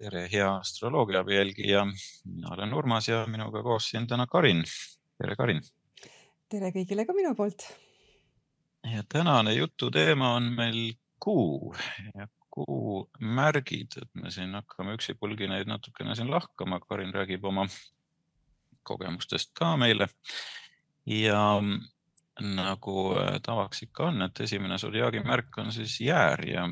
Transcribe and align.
tere, 0.00 0.28
hea 0.32 0.48
astroloogiaabi 0.54 1.36
jälgija. 1.36 1.86
mina 2.24 2.48
olen 2.50 2.74
Urmas 2.74 3.08
ja 3.08 3.26
minuga 3.26 3.62
koos 3.62 3.90
siin 3.90 4.06
täna 4.06 4.26
Karin. 4.26 4.64
tere, 5.18 5.36
Karin. 5.36 5.60
tere 6.48 6.70
kõigile 6.72 7.04
ka 7.06 7.12
minu 7.12 7.34
poolt. 7.34 7.66
ja 8.94 9.02
tänane 9.08 9.54
jutu 9.54 9.90
teema 9.90 10.34
on 10.34 10.52
meil 10.56 10.94
kuu 11.18 11.74
ja 12.14 12.28
kuu 12.50 13.10
märgid, 13.20 14.00
et 14.02 14.08
me 14.14 14.30
siin 14.30 14.54
hakkame 14.54 14.96
üksipulgi 14.96 15.48
neid 15.48 15.68
natukene 15.68 16.14
siin 16.14 16.30
lahkama. 16.30 16.80
Karin 16.80 17.12
räägib 17.14 17.44
oma 17.44 17.68
kogemustest 18.82 19.52
ka 19.54 19.76
meile. 19.76 20.08
ja 21.06 21.60
nagu 22.40 23.00
tavaks 23.42 23.82
ikka 23.82 24.06
on, 24.06 24.22
et 24.22 24.40
esimene 24.40 24.78
sodiaagi 24.78 25.20
märk 25.20 25.58
on 25.58 25.72
siis 25.72 26.00
jäär 26.00 26.48
ja 26.48 26.68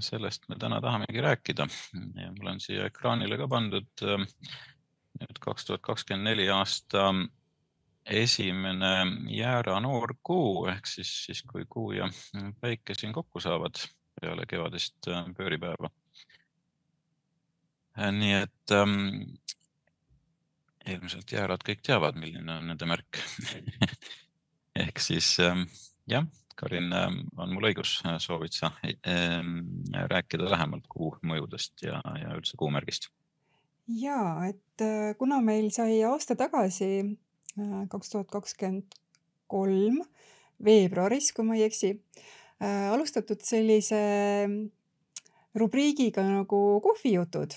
sellest 0.00 0.48
me 0.48 0.56
täna 0.58 0.80
tahamegi 0.80 1.20
rääkida. 1.20 1.66
Ja 2.14 2.32
mul 2.32 2.52
on 2.54 2.60
siia 2.60 2.86
ekraanile 2.90 3.38
ka 3.38 3.48
pandud 3.48 4.04
ähm, 4.06 4.26
nüüd 5.20 5.40
kaks 5.40 5.68
tuhat 5.68 5.82
kakskümmend 5.84 6.30
neli 6.30 6.48
aasta 6.50 7.10
esimene 8.10 8.92
jäära 9.30 9.78
noorkuu 9.84 10.66
ehk 10.72 10.88
siis, 10.88 11.10
siis 11.26 11.42
kui 11.46 11.66
kuu 11.68 11.92
ja 11.92 12.08
päike 12.60 12.96
siin 12.96 13.12
kokku 13.12 13.40
saavad 13.40 13.78
peale 14.20 14.46
kevadist 14.48 15.08
äh, 15.08 15.28
pööripäeva. 15.36 15.90
Äh, 17.98 18.10
nii 18.16 18.34
et 18.40 18.74
ähm, 18.74 18.96
ilmselt 20.88 21.32
jäärad 21.32 21.62
kõik 21.66 21.84
teavad, 21.86 22.18
milline 22.18 22.58
on 22.58 22.72
nende 22.72 22.88
märk. 22.88 23.22
Ehk 24.80 25.02
siis 25.02 25.34
ähm, 25.44 25.66
jah 26.08 26.26
Karin, 26.60 26.92
ähm, 26.92 27.20
on 27.40 27.54
mul 27.54 27.70
õigus, 27.70 27.94
äh, 28.04 28.18
soovid 28.20 28.52
sa 28.52 28.72
ähm, 29.08 29.62
rääkida 30.12 30.50
lähemalt 30.50 30.84
kuu 30.92 31.14
mõjudest 31.26 31.86
ja, 31.86 32.02
ja 32.20 32.34
üldse 32.36 32.58
kuumärgist? 32.60 33.10
ja 33.90 34.18
et 34.46 34.84
äh, 34.84 35.14
kuna 35.18 35.40
meil 35.42 35.70
sai 35.74 35.96
aasta 36.06 36.36
tagasi, 36.38 36.90
äh, 37.56 37.78
kaks 37.90 38.12
tuhat 38.12 38.28
kakskümmend 38.30 38.98
kolm 39.50 40.02
veebruaris, 40.62 41.32
kui 41.34 41.48
ma 41.48 41.56
ei 41.56 41.64
eksi, 41.66 41.94
alustatud 42.60 43.40
sellise 43.42 43.98
rubriigiga 45.56 46.22
nagu 46.22 46.60
kohvijutud. 46.84 47.56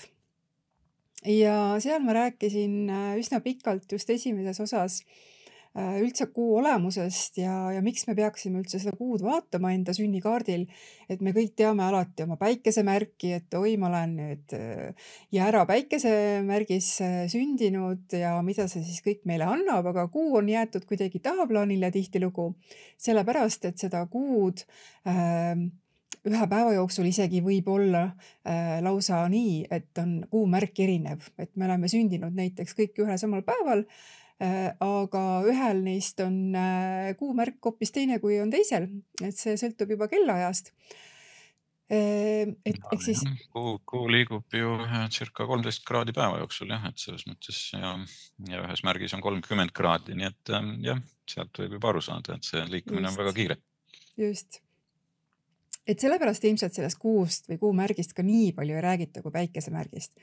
ja 1.28 1.76
seal 1.84 2.00
ma 2.02 2.16
rääkisin 2.16 2.88
üsna 3.20 3.42
pikalt 3.44 3.92
just 3.92 4.10
esimeses 4.10 4.58
osas 4.64 5.02
Äh, 5.04 5.33
üldse 5.74 6.28
kuu 6.30 6.58
olemusest 6.60 7.40
ja, 7.42 7.54
ja 7.74 7.80
miks 7.82 8.06
me 8.06 8.14
peaksime 8.14 8.60
üldse 8.62 8.78
seda 8.78 8.94
kuud 8.94 9.24
vaatama 9.26 9.72
enda 9.74 9.94
sünnikaardil. 9.96 10.68
et 11.10 11.20
me 11.20 11.34
kõik 11.34 11.56
teame 11.58 11.82
alati 11.82 12.22
oma 12.24 12.36
päikesemärki, 12.38 13.32
et 13.40 13.56
oi, 13.58 13.74
ma 13.76 13.90
olen 13.90 14.14
nüüd 14.20 14.54
äh, 14.54 15.10
jäära 15.34 15.64
päikesemärgis 15.66 16.90
äh, 17.02 17.16
sündinud 17.32 18.14
ja 18.14 18.36
mida 18.46 18.68
see 18.70 18.84
siis 18.86 19.02
kõik 19.04 19.26
meile 19.28 19.50
annab, 19.50 19.90
aga 19.90 20.06
kuu 20.14 20.38
on 20.38 20.48
jäetud 20.48 20.86
kuidagi 20.86 21.18
tahaplaanile 21.24 21.90
tihtilugu, 21.94 22.52
sellepärast 22.96 23.66
et 23.66 23.82
seda 23.82 24.06
kuud 24.10 24.62
äh, 25.10 25.58
ühe 26.28 26.48
päeva 26.50 26.74
jooksul 26.76 27.08
isegi 27.10 27.42
võib 27.44 27.68
olla 27.72 28.04
äh, 28.08 28.80
lausa 28.84 29.22
nii, 29.28 29.64
et 29.70 30.02
on 30.02 30.20
kuumärk 30.30 30.84
erinev, 30.84 31.30
et 31.38 31.54
me 31.56 31.68
oleme 31.68 31.90
sündinud 31.90 32.36
näiteks 32.36 32.76
kõik 32.78 33.02
ühel 33.04 33.18
samal 33.20 33.42
päeval 33.46 33.84
Äh, 34.42 34.72
aga 34.82 35.22
ühel 35.46 35.84
neist 35.86 36.18
on 36.24 36.56
äh, 36.58 37.12
kuumärk 37.18 37.62
hoopis 37.62 37.92
teine, 37.94 38.18
kui 38.18 38.40
on 38.42 38.50
teisel, 38.50 38.88
et 39.22 39.36
see 39.38 39.54
sõltub 39.60 39.92
juba 39.94 40.08
kellaajast. 40.10 40.72
Äh, 41.94 42.50
et 42.66 42.80
ehk 42.80 43.04
siis. 43.04 43.22
kuu, 43.54 43.76
kuu 43.86 44.08
liigub 44.10 44.58
ju 44.58 44.74
circa 45.14 45.46
kolmteist 45.46 45.86
kraadi 45.86 46.16
päeva 46.16 46.42
jooksul 46.42 46.74
jah, 46.74 46.88
et 46.90 46.98
selles 46.98 47.28
mõttes 47.30 47.60
ja, 47.76 47.94
ja 48.50 48.64
ühes 48.64 48.82
märgis 48.88 49.14
on 49.14 49.22
kolmkümmend 49.22 49.74
kraadi, 49.76 50.18
nii 50.18 50.30
et 50.32 50.54
ähm, 50.58 50.74
jah, 50.82 50.98
sealt 51.30 51.62
võib 51.62 51.78
juba 51.78 51.94
aru 51.94 52.02
saada, 52.02 52.34
et 52.34 52.50
see 52.50 52.66
liikumine 52.72 53.06
just, 53.06 53.14
on 53.14 53.22
väga 53.22 53.38
kiire. 53.38 53.60
just 54.18 54.63
et 55.86 56.00
sellepärast 56.00 56.44
ilmselt 56.48 56.76
sellest 56.76 56.98
kuust 57.00 57.48
või 57.50 57.58
kuumärgist 57.60 58.14
ka 58.16 58.24
nii 58.24 58.52
palju 58.56 58.76
ei 58.76 58.82
räägita 58.84 59.22
kui 59.22 59.32
päikesemärgist. 59.34 60.16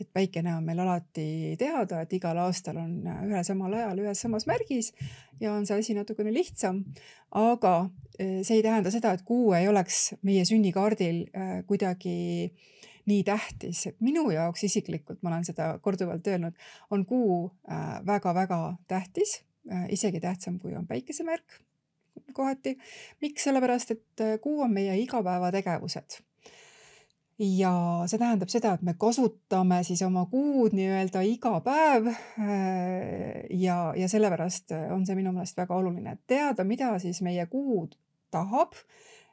et 0.00 0.08
päikene 0.12 0.54
on 0.54 0.64
meil 0.64 0.78
alati 0.78 1.56
teada, 1.58 2.02
et 2.02 2.12
igal 2.12 2.38
aastal 2.38 2.78
on 2.78 2.92
ühel 3.26 3.44
samal 3.44 3.74
ajal 3.74 4.04
ühes 4.04 4.22
samas 4.22 4.46
märgis 4.46 4.92
ja 5.40 5.52
on 5.54 5.66
see 5.66 5.78
asi 5.78 5.94
natukene 5.98 6.32
lihtsam. 6.34 6.84
aga 7.30 7.90
eh, 8.18 8.42
see 8.42 8.60
ei 8.60 8.62
tähenda 8.62 8.90
seda, 8.94 9.12
et 9.12 9.26
kuu 9.26 9.52
ei 9.58 9.68
oleks 9.68 10.14
meie 10.22 10.44
sünnikaardil 10.46 11.24
eh, 11.26 11.54
kuidagi 11.66 12.54
nii 13.08 13.22
tähtis, 13.24 13.86
et 13.88 14.00
minu 14.04 14.28
jaoks 14.30 14.66
isiklikult, 14.68 15.22
ma 15.22 15.32
olen 15.32 15.44
seda 15.48 15.78
korduvalt 15.82 16.26
öelnud, 16.28 16.52
on 16.92 17.06
kuu 17.08 17.46
väga-väga 18.06 18.58
eh, 18.68 18.82
tähtis, 18.88 19.38
isegi 19.92 20.20
tähtsam, 20.20 20.58
kui 20.60 20.74
on 20.76 20.86
päikesemärk 20.86 21.58
kohati. 22.32 22.78
miks, 23.20 23.44
sellepärast 23.44 23.90
et 23.90 24.20
äh, 24.20 24.38
kuu 24.40 24.62
on 24.62 24.72
meie 24.72 24.96
igapäevategevused. 25.02 26.20
ja 27.38 27.72
see 28.10 28.18
tähendab 28.18 28.50
seda, 28.50 28.72
et 28.74 28.82
me 28.82 28.96
kasutame 28.98 29.82
siis 29.86 30.02
oma 30.02 30.24
kuud 30.26 30.74
nii-öelda 30.74 31.22
iga 31.22 31.60
päev. 31.62 32.08
Äh, 32.10 33.44
ja, 33.50 33.92
ja 33.96 34.08
sellepärast 34.08 34.74
on 34.94 35.06
see 35.06 35.18
minu 35.18 35.32
meelest 35.32 35.56
väga 35.56 35.76
oluline, 35.76 36.16
et 36.16 36.24
teada, 36.26 36.64
mida 36.64 36.90
siis 36.98 37.22
meie 37.22 37.46
kuu 37.46 37.86
tahab, 38.34 38.74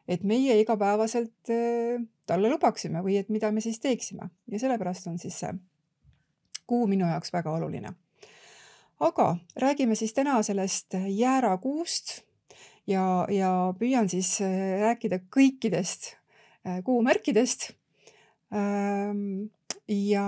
et 0.07 0.23
meie 0.23 0.59
igapäevaselt 0.61 1.53
äh, 1.53 2.05
talle 2.29 2.49
lubaksime 2.49 3.01
või 3.05 3.17
et 3.21 3.29
mida 3.29 3.51
me 3.51 3.61
siis 3.61 3.79
teeksime 3.81 4.29
ja 4.51 4.59
sellepärast 4.61 5.07
on 5.09 5.19
siis 5.21 5.39
see 5.41 5.53
kuu 6.65 6.87
minu 6.89 7.05
jaoks 7.09 7.33
väga 7.33 7.51
oluline 7.53 7.93
aga 8.99 9.37
räägime 9.55 9.95
siis 9.95 10.13
täna 10.13 10.43
sellest 10.43 10.95
jäärakuust 11.07 12.21
ja, 12.89 13.25
ja 13.31 13.49
püüan 13.79 14.09
siis 14.11 14.37
äh, 14.43 14.77
rääkida 14.83 15.21
kõikidest 15.33 16.13
äh, 16.65 16.81
kuumärkidest. 16.85 17.71
Ähm, 18.55 19.49
ja, 19.89 20.27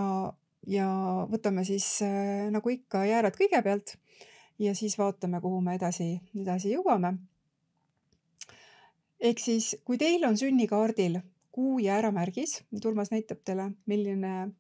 ja 0.68 0.90
võtame 1.32 1.66
siis 1.68 1.88
äh, 2.06 2.50
nagu 2.54 2.74
ikka 2.74 3.06
jäärad 3.08 3.38
kõigepealt 3.38 3.96
ja 4.62 4.74
siis 4.78 4.98
vaatame, 4.98 5.42
kuhu 5.42 5.62
me 5.62 5.78
edasi, 5.78 6.16
edasi 6.36 6.74
jõuame. 6.74 7.18
ehk 9.20 9.40
siis, 9.42 9.76
kui 9.86 9.98
teil 9.98 10.26
on 10.26 10.38
sünnikaardil 10.38 11.22
kuu 11.54 11.80
jääramärgis, 11.82 12.62
Urmas 12.86 13.10
näitab 13.10 13.40
teile, 13.46 13.72
milline 13.90 14.52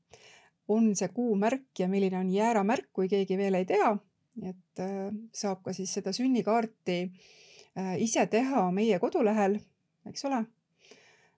on 0.68 0.96
see 0.98 1.10
kuumärk 1.14 1.80
ja 1.80 1.88
milline 1.88 2.18
on 2.18 2.30
jääramärk, 2.34 2.90
kui 2.94 3.08
keegi 3.08 3.38
veel 3.38 3.60
ei 3.60 3.68
tea, 3.70 3.92
et 4.50 4.82
saab 5.34 5.62
ka 5.66 5.74
siis 5.78 5.94
seda 5.94 6.14
sünnikaarti 6.14 6.98
Äh, 7.08 7.47
ise 8.00 8.26
teha 8.32 8.68
meie 8.72 9.00
kodulehel, 9.00 9.58
eks 10.10 10.26
ole. 10.30 10.46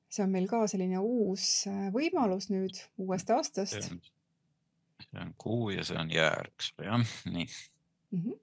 see 0.09 0.23
on 0.25 0.31
meil 0.33 0.47
ka 0.50 0.63
selline 0.67 0.97
uus 1.05 1.67
äh, 1.69 1.89
võimalus 1.94 2.47
nüüd 2.50 2.79
uuest 2.97 3.29
aastast. 3.29 3.89
see 3.89 5.22
on 5.22 5.33
kuu 5.38 5.69
ja 5.75 5.83
see 5.85 5.97
on 5.99 6.11
jäär, 6.11 6.49
eks 6.53 6.72
ole, 6.78 6.88
jah, 6.88 7.17
nii 7.25 7.45
mm. 7.45 8.22
-hmm. 8.22 8.39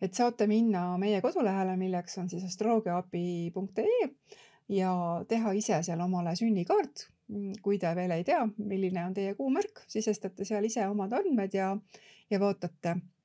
et 0.00 0.14
saate 0.14 0.46
minna 0.46 0.86
meie 0.98 1.20
kodulehele, 1.20 1.76
milleks 1.76 2.18
on 2.18 2.30
siis 2.30 2.44
astroloogiaabi.ee 2.44 4.08
ja 4.68 4.94
teha 5.28 5.52
ise 5.52 5.82
seal 5.82 6.00
omale 6.00 6.36
sünnikaart. 6.36 7.08
kui 7.62 7.78
te 7.78 7.94
veel 7.94 8.10
ei 8.10 8.24
tea, 8.24 8.48
milline 8.56 9.04
on 9.04 9.14
teie 9.14 9.34
kuumärk, 9.34 9.82
sisestate 9.86 10.44
seal 10.44 10.64
ise 10.64 10.86
omad 10.88 11.12
andmed 11.12 11.54
ja, 11.54 11.76
ja 12.30 12.40
vaatate 12.40 12.94
Äh, 12.94 13.15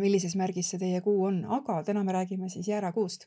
millises 0.00 0.36
märgis 0.36 0.70
see 0.72 0.80
teie 0.80 1.00
kuu 1.04 1.26
on, 1.28 1.42
aga 1.58 1.82
täna 1.84 2.04
me 2.04 2.14
räägime 2.16 2.48
siis 2.48 2.68
jäärakuust. 2.68 3.26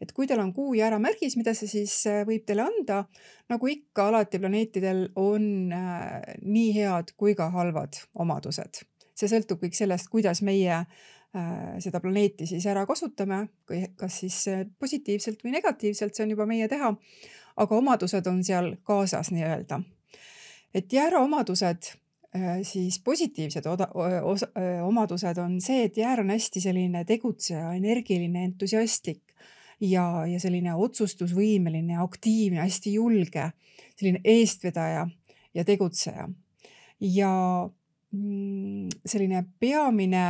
et 0.00 0.12
kui 0.12 0.26
teil 0.26 0.40
on 0.40 0.52
kuu 0.52 0.74
jääramärgis, 0.76 1.38
mida 1.40 1.54
see 1.56 1.68
siis 1.68 1.94
äh, 2.06 2.20
võib 2.28 2.44
teile 2.44 2.66
anda, 2.66 3.04
nagu 3.48 3.66
ikka 3.72 4.08
alati 4.10 4.38
planeetidel 4.38 5.08
on 5.16 5.72
äh, 5.72 6.20
nii 6.42 6.74
head 6.76 7.14
kui 7.16 7.34
ka 7.34 7.48
halvad 7.50 7.96
omadused. 8.14 8.82
see 9.16 9.32
sõltub 9.32 9.62
kõik 9.64 9.76
sellest, 9.76 10.12
kuidas 10.12 10.42
meie 10.42 10.84
seda 11.84 12.00
planeeti 12.00 12.46
siis 12.48 12.64
ära 12.64 12.86
kasutame, 12.88 13.42
kas 14.00 14.20
siis 14.22 14.36
positiivselt 14.80 15.42
või 15.44 15.50
negatiivselt, 15.52 16.14
see 16.14 16.24
on 16.24 16.30
juba 16.32 16.46
meie 16.48 16.68
teha. 16.68 16.94
aga 17.56 17.76
omadused 17.76 18.26
on 18.26 18.42
seal 18.44 18.76
kaasas 18.82 19.32
nii-öelda. 19.32 19.80
et 20.74 20.92
jäära 20.92 21.20
omadused 21.24 21.92
Äh, 21.92 22.05
siis 22.66 22.98
positiivsed 23.04 23.66
oda, 23.66 23.88
osa, 24.22 24.48
omadused 24.84 25.38
on 25.42 25.60
see, 25.60 25.86
et 25.88 25.96
jäär 26.00 26.20
on 26.22 26.30
hästi 26.34 26.62
selline 26.64 27.04
tegutseja, 27.08 27.72
energiline, 27.76 28.44
entusiastlik 28.50 29.22
ja, 29.80 30.26
ja 30.28 30.40
selline 30.40 30.74
otsustusvõimeline, 30.74 31.98
aktiivne, 32.02 32.62
hästi 32.64 32.96
julge, 32.96 33.50
selline 33.96 34.20
eestvedaja 34.24 35.06
ja 35.54 35.64
tegutseja. 35.64 36.28
ja 37.00 37.32
mm, 38.12 38.88
selline 39.04 39.44
peamine 39.60 40.26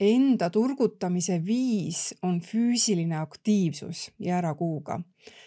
enda 0.00 0.50
turgutamise 0.50 1.38
viis 1.44 2.14
on 2.22 2.40
füüsiline 2.40 3.16
aktiivsus 3.16 4.10
jäärakuuga. 4.18 5.00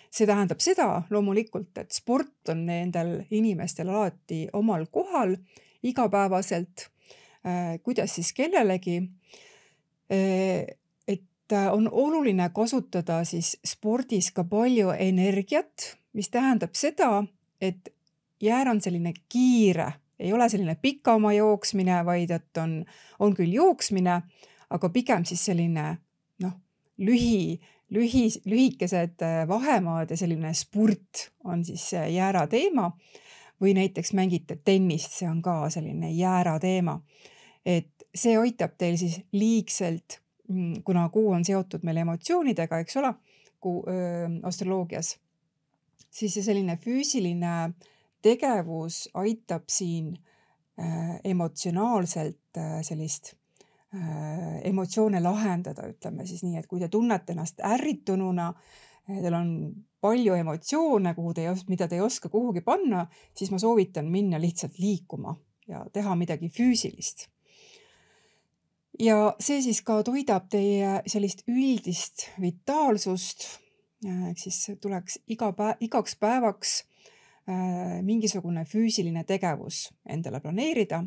see 0.09 0.25
tähendab 0.25 0.57
seda 0.57 1.03
loomulikult, 1.09 1.77
et 1.77 1.91
sport 1.93 2.49
on 2.49 2.65
nendel 2.65 3.27
inimestel 3.31 3.89
alati 3.89 4.47
omal 4.53 4.85
kohal 4.91 5.35
igapäevaselt. 5.83 6.89
kuidas 7.83 8.15
siis 8.15 8.33
kellelegi. 8.33 9.01
et 11.07 11.51
on 11.71 11.89
oluline 11.91 12.49
kasutada 12.53 13.23
siis 13.23 13.57
spordis 13.65 14.31
ka 14.31 14.43
palju 14.43 14.89
energiat, 14.89 15.97
mis 16.13 16.29
tähendab 16.29 16.73
seda, 16.73 17.23
et 17.61 17.93
jäär 18.41 18.69
on 18.69 18.81
selline 18.81 19.13
kiire 19.29 19.93
ei 20.19 20.33
ole 20.33 20.49
selline 20.49 20.75
pika 20.81 21.13
oma 21.13 21.33
jooksmine, 21.33 22.03
vaid 22.05 22.31
et 22.35 22.57
on, 22.61 22.79
on 23.19 23.35
küll 23.35 23.53
jooksmine, 23.55 24.21
aga 24.69 24.89
pigem 24.93 25.25
siis 25.25 25.45
selline 25.49 25.85
noh, 26.43 26.55
lühi, 26.97 27.59
lühi, 27.95 28.27
lühikesed 28.45 29.23
äh, 29.25 29.41
vahemaad 29.47 30.11
ja 30.11 30.19
selline 30.19 30.53
spurt 30.57 31.29
on 31.43 31.63
siis 31.65 31.91
jäära 31.93 32.47
teema. 32.47 32.91
või 33.59 33.73
näiteks 33.75 34.13
mängite 34.15 34.55
tennist, 34.63 35.17
see 35.19 35.27
on 35.27 35.41
ka 35.43 35.65
selline 35.69 36.11
jäära 36.15 36.59
teema. 36.59 37.01
et 37.65 37.91
see 38.15 38.37
aitab 38.37 38.77
teil 38.77 38.97
siis 38.97 39.19
liigselt, 39.31 40.21
mm, 40.47 40.81
kuna 40.83 41.09
kuu 41.09 41.31
on 41.31 41.45
seotud 41.45 41.83
meil 41.83 41.97
emotsioonidega, 41.97 42.79
eks 42.79 42.97
ole, 42.97 43.13
kuu 43.59 43.83
öö, 43.87 44.29
astroloogias, 44.43 45.17
siis 46.09 46.33
see 46.33 46.43
selline 46.43 46.77
füüsiline 46.79 47.51
äh, 47.65 47.73
tegevus 48.21 49.07
aitab 49.13 49.69
siin 49.71 50.13
äh, 50.79 51.19
emotsionaalselt 51.23 52.57
äh, 52.57 52.79
sellist 52.81 53.33
äh, 53.95 54.59
emotsioone 54.63 55.21
lahendada, 55.23 55.87
ütleme 55.87 56.27
siis 56.27 56.43
nii, 56.43 56.59
et 56.59 56.67
kui 56.67 56.79
te 56.79 56.89
tunnete 56.91 57.35
ennast 57.35 57.63
ärritununa, 57.65 58.51
teil 59.09 59.33
on 59.33 59.51
palju 60.01 60.35
emotsioone, 60.37 61.13
kuhu 61.17 61.33
te 61.33 61.47
mida 61.67 61.87
te 61.87 61.97
ei 61.97 62.05
oska 62.05 62.29
kuhugi 62.29 62.61
panna, 62.61 63.07
siis 63.35 63.51
ma 63.51 63.59
soovitan 63.59 64.11
minna 64.11 64.39
lihtsalt 64.41 64.77
liikuma 64.79 65.35
ja 65.69 65.85
teha 65.93 66.15
midagi 66.15 66.49
füüsilist. 66.49 67.27
ja 68.99 69.33
see 69.39 69.61
siis 69.63 69.81
ka 69.85 70.01
toidab 70.03 70.49
teie 70.51 70.99
sellist 71.07 71.45
üldist 71.47 72.29
vitaalsust. 72.41 73.47
ehk 74.05 74.39
siis 74.39 74.77
tuleks 74.81 75.19
iga 75.27 75.51
päev, 75.53 75.81
igaks 75.83 76.15
päevaks 76.15 76.83
mingisugune 78.05 78.65
füüsiline 78.65 79.23
tegevus 79.23 79.89
endale 80.05 80.39
planeerida. 80.39 81.03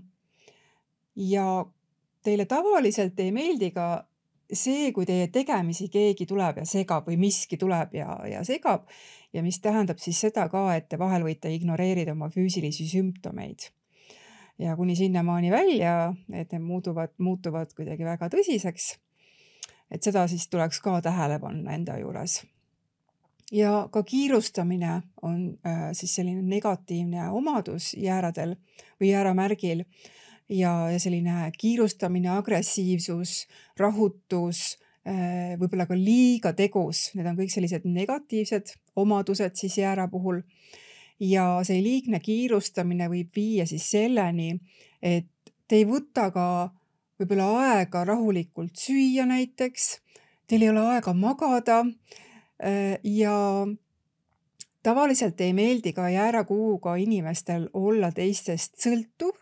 ja 1.17 1.67
teile 2.23 2.47
tavaliselt 2.47 3.21
ei 3.21 3.33
meeldi 3.33 3.71
ka 3.71 4.07
see, 4.53 4.93
kui 4.93 5.07
teie 5.09 5.29
tegemisi 5.33 5.89
keegi 5.93 6.27
tuleb 6.29 6.63
ja 6.63 6.65
segab 6.69 7.09
või 7.09 7.19
miski 7.21 7.59
tuleb 7.61 7.95
ja, 7.97 8.17
ja 8.29 8.45
segab 8.45 8.89
ja 9.33 9.43
mis 9.43 9.61
tähendab 9.65 10.01
siis 10.01 10.21
seda 10.21 10.49
ka, 10.53 10.67
et 10.77 10.89
te 10.89 10.99
vahel 11.01 11.25
võite 11.25 11.53
ignoreerida 11.53 12.13
oma 12.13 12.29
füüsilisi 12.33 12.89
sümptomeid. 12.91 13.71
ja 14.59 14.77
kuni 14.77 14.97
sinnamaani 14.97 15.51
välja, 15.51 16.15
et 16.33 16.53
need 16.53 16.63
muutuvad, 16.63 17.15
muutuvad 17.19 17.73
kuidagi 17.77 18.05
väga 18.05 18.29
tõsiseks. 18.29 18.97
et 19.91 20.03
seda 20.03 20.27
siis 20.29 20.49
tuleks 20.49 20.81
ka 20.81 21.01
tähele 21.01 21.39
panna 21.41 21.75
enda 21.75 21.99
juures 21.99 22.43
ja 23.53 23.89
ka 23.93 24.03
kiirustamine 24.03 25.03
on 25.23 25.59
äh, 25.67 25.91
siis 25.93 26.15
selline 26.15 26.43
negatiivne 26.43 27.29
omadus 27.31 27.93
jääradel 27.95 28.57
või 29.01 29.13
jääramärgil. 29.13 29.85
Ja, 30.53 30.91
ja 30.91 30.99
selline 31.01 31.51
kiirustamine, 31.59 32.29
agressiivsus, 32.29 33.47
rahutus 33.79 34.79
äh,, 35.09 35.55
võib-olla 35.61 35.87
ka 35.89 35.97
liiga 35.97 36.53
tegus, 36.53 37.07
need 37.17 37.29
on 37.31 37.39
kõik 37.39 37.53
sellised 37.55 37.87
negatiivsed 37.89 38.75
omadused 38.97 39.57
siis 39.57 39.79
jäära 39.79 40.09
puhul. 40.13 40.43
ja 41.21 41.61
see 41.65 41.79
liigne 41.83 42.19
kiirustamine 42.21 43.07
võib 43.09 43.31
viia 43.37 43.67
siis 43.67 43.85
selleni, 43.91 44.59
et 45.01 45.29
te 45.69 45.79
ei 45.79 45.87
võta 45.87 46.31
ka 46.35 46.47
võib-olla 47.21 47.47
aega 47.71 48.05
rahulikult 48.05 48.77
süüa 48.77 49.25
näiteks, 49.31 50.01
teil 50.51 50.67
ei 50.67 50.73
ole 50.73 50.83
aega 50.97 51.15
magada 51.15 51.85
ja 53.05 53.67
tavaliselt 54.83 55.41
ei 55.41 55.53
meeldi 55.53 55.93
ka 55.93 56.09
jäärakuuga 56.09 56.95
inimestel 56.97 57.69
olla 57.73 58.13
teistest 58.13 58.79
sõltuv. 58.83 59.37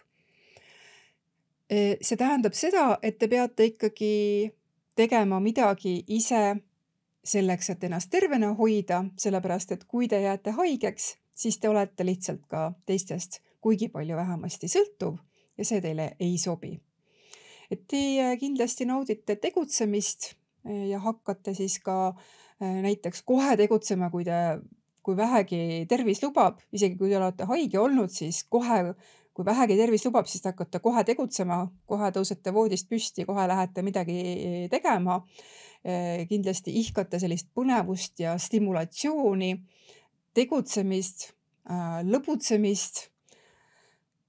Äh, 1.72 1.96
see 2.02 2.16
tähendab 2.16 2.56
seda, 2.58 2.98
et 3.02 3.18
te 3.18 3.28
peate 3.28 3.70
ikkagi 3.72 4.50
tegema 4.96 5.40
midagi 5.40 6.00
ise 6.08 6.56
selleks, 7.24 7.70
et 7.70 7.84
ennast 7.84 8.10
tervena 8.10 8.54
hoida, 8.58 9.04
sellepärast 9.20 9.72
et 9.76 9.84
kui 9.84 10.08
te 10.08 10.20
jääte 10.20 10.54
haigeks, 10.56 11.14
siis 11.34 11.58
te 11.60 11.68
olete 11.68 12.04
lihtsalt 12.04 12.46
ka 12.48 12.72
teistest 12.86 13.40
kuigi 13.60 13.88
palju 13.92 14.16
vähemasti 14.16 14.68
sõltuv 14.72 15.18
ja 15.58 15.64
see 15.64 15.80
teile 15.84 16.14
ei 16.20 16.38
sobi. 16.38 16.78
et 17.70 17.86
teie 17.86 18.36
kindlasti 18.36 18.84
naudite 18.84 19.36
tegutsemist 19.36 20.32
äh, 20.66 20.88
ja 20.90 20.98
hakkate 20.98 21.54
siis 21.54 21.78
ka 21.78 22.08
äh, 22.08 22.14
Äh, 22.18 22.49
näiteks 22.60 23.22
kohe 23.24 23.56
tegutsema, 23.56 24.10
kui 24.12 24.24
te, 24.26 24.36
kui 25.02 25.16
vähegi 25.16 25.86
tervis 25.88 26.22
lubab, 26.22 26.60
isegi 26.72 26.98
kui 26.98 27.10
te 27.10 27.18
olete 27.18 27.46
haige 27.48 27.80
olnud, 27.80 28.12
siis 28.12 28.42
kohe, 28.52 28.82
kui 29.34 29.46
vähegi 29.46 29.78
tervis 29.78 30.04
lubab, 30.04 30.28
siis 30.28 30.44
te 30.44 30.52
hakkate 30.52 30.82
kohe 30.84 31.04
tegutsema, 31.08 31.62
kohe 31.88 32.10
tõusete 32.14 32.52
voodist 32.54 32.90
püsti, 32.90 33.24
kohe 33.28 33.46
lähete 33.48 33.84
midagi 33.86 34.20
tegema. 34.72 35.22
Äh, 35.80 36.26
kindlasti 36.28 36.74
ihkate 36.76 37.16
sellist 37.22 37.48
põnevust 37.56 38.20
ja 38.20 38.34
stimulatsiooni, 38.36 39.54
tegutsemist, 40.36 41.30
äh, 41.70 42.02
lõbutsemist. 42.04 43.06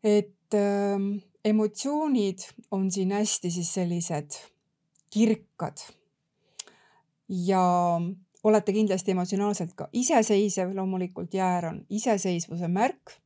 et 0.01 0.55
ähm, 0.57 1.19
emotsioonid 1.45 2.39
on 2.71 2.87
siin 2.91 3.11
hästi 3.11 3.51
siis 3.51 3.73
sellised 3.73 4.37
kirkad 5.13 5.83
ja 7.31 8.01
olete 8.43 8.73
kindlasti 8.73 9.11
emotsionaalselt 9.11 9.73
ka 9.75 9.87
iseseisev, 9.93 10.75
loomulikult 10.75 11.33
jäär 11.33 11.65
on 11.65 11.85
iseseisvuse 11.89 12.67
märk. 12.67 13.17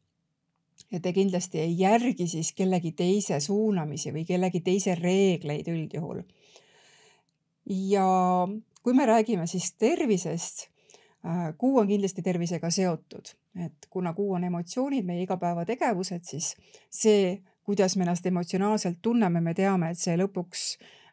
ja 0.92 1.00
te 1.00 1.14
kindlasti 1.14 1.60
ei 1.60 1.80
järgi 1.80 2.28
siis 2.28 2.54
kellegi 2.54 2.92
teise 2.92 3.40
suunamisi 3.40 4.12
või 4.14 4.26
kellegi 4.26 4.62
teise 4.62 4.96
reegleid 4.96 5.68
üldjuhul. 5.68 6.22
ja 7.66 8.08
kui 8.84 8.94
me 8.94 9.06
räägime 9.06 9.48
siis 9.48 9.74
tervisest, 9.74 10.68
äh, 11.26 11.58
kuu 11.58 11.80
on 11.80 11.88
kindlasti 11.88 12.22
tervisega 12.22 12.70
seotud, 12.70 13.34
et 13.66 13.90
kuna 13.90 14.14
kuu 14.14 14.34
on 14.34 14.44
emotsioonid, 14.44 15.06
meie 15.06 15.24
igapäevategevused, 15.24 16.24
siis 16.24 16.56
see, 16.90 17.42
kuidas 17.64 17.96
me 17.96 18.04
ennast 18.04 18.26
emotsionaalselt 18.26 18.98
tunneme, 19.02 19.42
me 19.42 19.54
teame, 19.54 19.90
et 19.90 19.98
see 19.98 20.18
lõpuks 20.18 20.68
äh, 20.76 21.05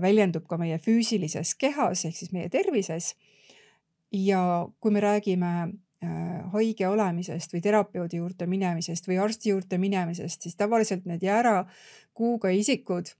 väljendub 0.00 0.46
ka 0.48 0.56
meie 0.56 0.78
füüsilises 0.80 1.54
kehas 1.60 2.04
ehk 2.08 2.16
siis 2.16 2.32
meie 2.32 2.48
tervises. 2.48 3.14
ja 4.12 4.66
kui 4.80 4.90
me 4.90 5.00
räägime 5.00 5.50
äh, 6.02 6.52
haige 6.52 6.88
olemisest 6.88 7.52
või 7.54 7.60
terapeudi 7.62 8.16
juurde 8.16 8.46
minemisest 8.46 9.06
või 9.08 9.20
arsti 9.22 9.52
juurde 9.52 9.78
minemisest, 9.78 10.42
siis 10.42 10.56
tavaliselt 10.56 11.04
need 11.06 11.22
jäärakuuga 11.22 12.50
isikud 12.50 13.12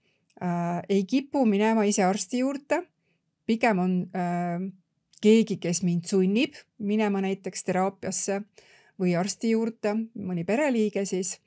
äh, 0.43 0.81
ei 0.89 1.05
kipu 1.05 1.45
minema 1.47 1.85
ise 1.85 2.05
arsti 2.05 2.39
juurde. 2.39 2.83
pigem 3.47 3.79
on 3.79 3.95
äh, 4.17 4.73
keegi, 5.21 5.57
kes 5.57 5.83
mind 5.83 6.05
sunnib 6.05 6.55
minema 6.79 7.21
näiteks 7.21 7.65
teraapiasse 7.65 8.43
või 9.01 9.15
arsti 9.17 9.51
juurde, 9.51 9.95
mõni 10.15 10.45
pereliige 10.45 11.05
siis 11.05 11.39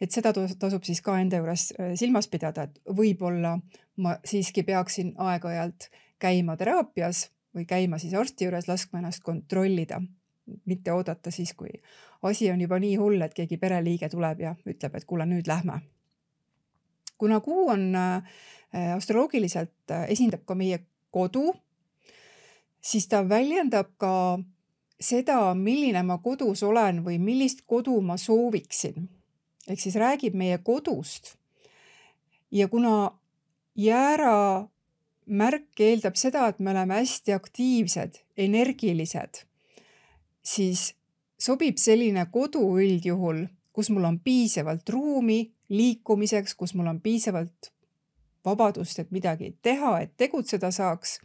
et 0.00 0.12
seda 0.12 0.32
tasub 0.34 0.84
siis 0.84 1.00
ka 1.04 1.16
enda 1.20 1.40
juures 1.40 1.70
äh, 1.78 1.94
silmas 1.98 2.28
pidada, 2.28 2.68
et 2.68 2.96
võib-olla 2.96 3.56
ma 3.96 4.16
siiski 4.24 4.62
peaksin 4.62 5.14
aeg-ajalt 5.16 5.88
käima 6.18 6.56
teraapias 6.56 7.28
või 7.54 7.66
käima 7.66 7.98
siis 7.98 8.14
arsti 8.14 8.48
juures, 8.48 8.68
laskma 8.68 8.98
ennast 8.98 9.22
kontrollida, 9.22 10.00
mitte 10.66 10.92
oodata 10.92 11.30
siis, 11.30 11.54
kui 11.54 11.70
asi 12.22 12.50
on 12.50 12.60
juba 12.60 12.78
nii 12.82 12.96
hull, 12.96 13.22
et 13.22 13.34
keegi 13.34 13.56
pereliige 13.60 14.08
tuleb 14.08 14.40
ja 14.40 14.54
ütleb, 14.66 14.96
et 14.96 15.04
kuule, 15.04 15.26
nüüd 15.26 15.46
lähme. 15.46 15.80
kuna 17.18 17.40
kuu 17.40 17.68
on 17.70 17.94
äh, 17.94 18.22
astroloogiliselt, 18.96 19.90
äh, 19.90 20.10
esindab 20.10 20.44
ka 20.44 20.54
meie 20.54 20.78
kodu, 21.10 21.54
siis 22.80 23.06
ta 23.08 23.22
väljendab 23.28 23.94
ka 23.96 24.38
seda, 25.00 25.54
milline 25.54 26.02
ma 26.02 26.18
kodus 26.18 26.62
olen 26.62 27.04
või 27.04 27.18
millist 27.18 27.62
kodu 27.66 28.00
ma 28.00 28.16
sooviksin 28.16 29.08
ehk 29.68 29.80
siis 29.80 29.96
räägib 30.00 30.34
meie 30.36 30.58
kodust. 30.58 31.36
ja 32.50 32.68
kuna 32.68 33.18
jäära 33.76 34.68
märk 35.26 35.80
eeldab 35.80 36.18
seda, 36.20 36.48
et 36.48 36.60
me 36.60 36.72
oleme 36.74 37.00
hästi 37.00 37.32
aktiivsed, 37.32 38.20
energilised, 38.36 39.44
siis 40.44 40.92
sobib 41.40 41.78
selline 41.80 42.26
kodu 42.32 42.62
üldjuhul, 42.80 43.44
kus 43.74 43.90
mul 43.90 44.06
on 44.08 44.18
piisavalt 44.22 44.88
ruumi 44.88 45.40
liikumiseks, 45.74 46.54
kus 46.54 46.74
mul 46.74 46.92
on 46.92 47.00
piisavalt 47.00 47.72
vabadust, 48.44 49.00
et 49.00 49.10
midagi 49.14 49.54
teha, 49.62 49.98
et 50.04 50.16
tegutseda 50.16 50.70
saaks. 50.70 51.20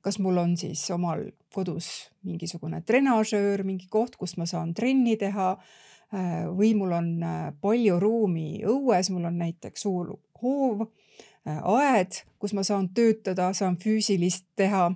kas 0.00 0.18
mul 0.22 0.36
on 0.38 0.52
siis 0.56 0.84
omal 0.94 1.24
kodus 1.52 2.08
mingisugune 2.22 2.80
trenažöör, 2.86 3.64
mingi 3.66 3.88
koht, 3.90 4.14
kus 4.16 4.36
ma 4.38 4.46
saan 4.46 4.74
trenni 4.74 5.16
teha? 5.18 5.56
Äh, 6.14 6.46
või 6.56 6.70
mul 6.78 6.92
on 6.96 7.08
äh, 7.22 7.52
palju 7.60 7.98
ruumi 8.00 8.62
õues, 8.64 9.10
mul 9.10 9.26
on 9.28 9.38
näiteks 9.42 9.82
suur 9.84 10.14
hoov, 10.40 10.86
aed, 11.62 12.22
kus 12.38 12.54
ma 12.54 12.62
saan 12.62 12.88
töötada, 12.94 13.52
saan 13.52 13.76
füüsilist 13.76 14.46
teha. 14.56 14.90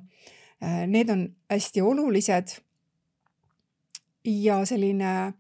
Need 0.87 1.11
on 1.11 1.29
hästi 1.51 1.83
olulised. 1.83 2.59
ja 4.25 4.65
selline 4.65 5.33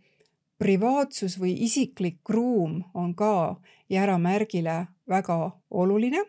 privaatsus 0.59 1.37
või 1.39 1.53
isiklik 1.63 2.29
ruum 2.29 2.83
on 2.95 3.15
ka 3.15 3.61
jääramärgile 3.91 4.87
väga 5.09 5.51
oluline. 5.71 6.25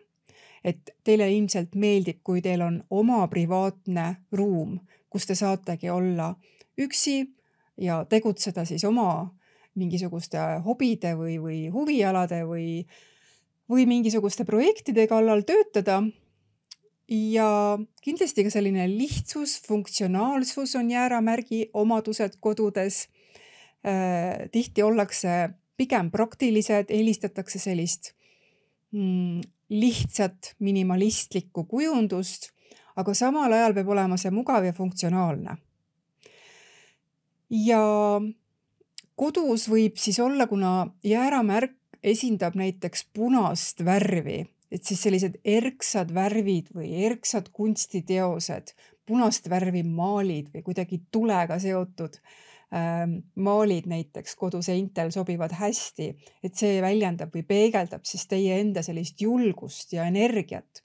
et 0.64 0.94
teile 1.04 1.26
ilmselt 1.32 1.74
meeldib, 1.74 2.22
kui 2.24 2.40
teil 2.40 2.62
on 2.64 2.84
oma 2.90 3.26
privaatne 3.28 4.16
ruum, 4.32 4.78
kus 5.10 5.26
te 5.26 5.34
saategi 5.34 5.90
olla 5.90 6.34
üksi 6.80 7.34
ja 7.76 8.04
tegutseda 8.08 8.64
siis 8.64 8.84
oma 8.84 9.34
mingisuguste 9.74 10.38
hobide 10.64 11.14
või, 11.18 11.36
või 11.42 11.58
huvialade 11.72 12.44
või, 12.48 12.86
või 13.70 13.86
mingisuguste 13.88 14.44
projektide 14.44 15.06
kallal 15.06 15.42
töötada. 15.42 16.02
ja 17.08 17.78
kindlasti 18.02 18.44
ka 18.44 18.50
selline 18.50 18.88
lihtsus, 18.88 19.60
funktsionaalsus 19.66 20.76
on 20.76 20.90
jääramärgi 20.90 21.70
omadused 21.72 22.38
kodudes 22.40 23.08
Äh, 23.84 24.48
tihti 24.48 24.82
ollakse 24.82 25.50
pigem 25.76 26.08
praktilised, 26.10 26.88
eelistatakse 26.88 27.58
sellist 27.60 28.14
mm, 28.96 29.42
lihtsat 29.68 30.54
minimalistlikku 30.64 31.66
kujundust, 31.68 32.48
aga 32.96 33.12
samal 33.12 33.52
ajal 33.52 33.76
peab 33.76 33.90
olema 33.92 34.16
see 34.16 34.32
mugav 34.32 34.64
ja 34.64 34.72
funktsionaalne. 34.72 35.58
ja 37.52 37.82
kodus 39.20 39.68
võib 39.68 40.00
siis 40.00 40.16
olla, 40.24 40.46
kuna 40.48 40.86
jääramärk 41.04 41.76
esindab 42.04 42.56
näiteks 42.60 43.06
punast 43.16 43.80
värvi, 43.84 44.42
et 44.70 44.84
siis 44.84 45.02
sellised 45.06 45.38
erksad 45.44 46.12
värvid 46.14 46.72
või 46.76 46.90
erksad 47.06 47.48
kunstiteosed, 47.52 48.74
punast 49.06 49.48
värvi 49.50 49.82
maalid 49.88 50.50
või 50.54 50.64
kuidagi 50.66 51.00
tulega 51.12 51.58
seotud 51.62 52.20
Ähm, 52.74 53.18
maalid 53.34 53.84
näiteks 53.86 54.36
koduseintel 54.36 55.10
sobivad 55.10 55.52
hästi, 55.54 56.08
et 56.42 56.56
see 56.58 56.80
väljendab 56.82 57.30
või 57.36 57.44
peegeldab 57.46 58.02
siis 58.08 58.24
teie 58.26 58.56
enda 58.58 58.82
sellist 58.82 59.20
julgust 59.20 59.92
ja 59.94 60.08
energiat. 60.10 60.82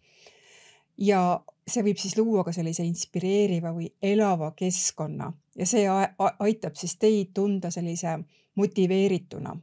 ja 0.97 1.39
see 1.67 1.81
võib 1.83 1.97
siis 1.97 2.17
luua 2.17 2.43
ka 2.43 2.51
sellise 2.51 2.83
inspireeriva 2.83 3.71
või 3.71 3.87
elava 4.03 4.51
keskkonna 4.51 5.31
ja 5.55 5.65
see 5.65 5.85
aitab 5.87 6.75
siis 6.75 6.97
teid 6.99 7.31
tunda 7.33 7.71
sellise 7.71 8.17
motiveerituna. 8.55 9.55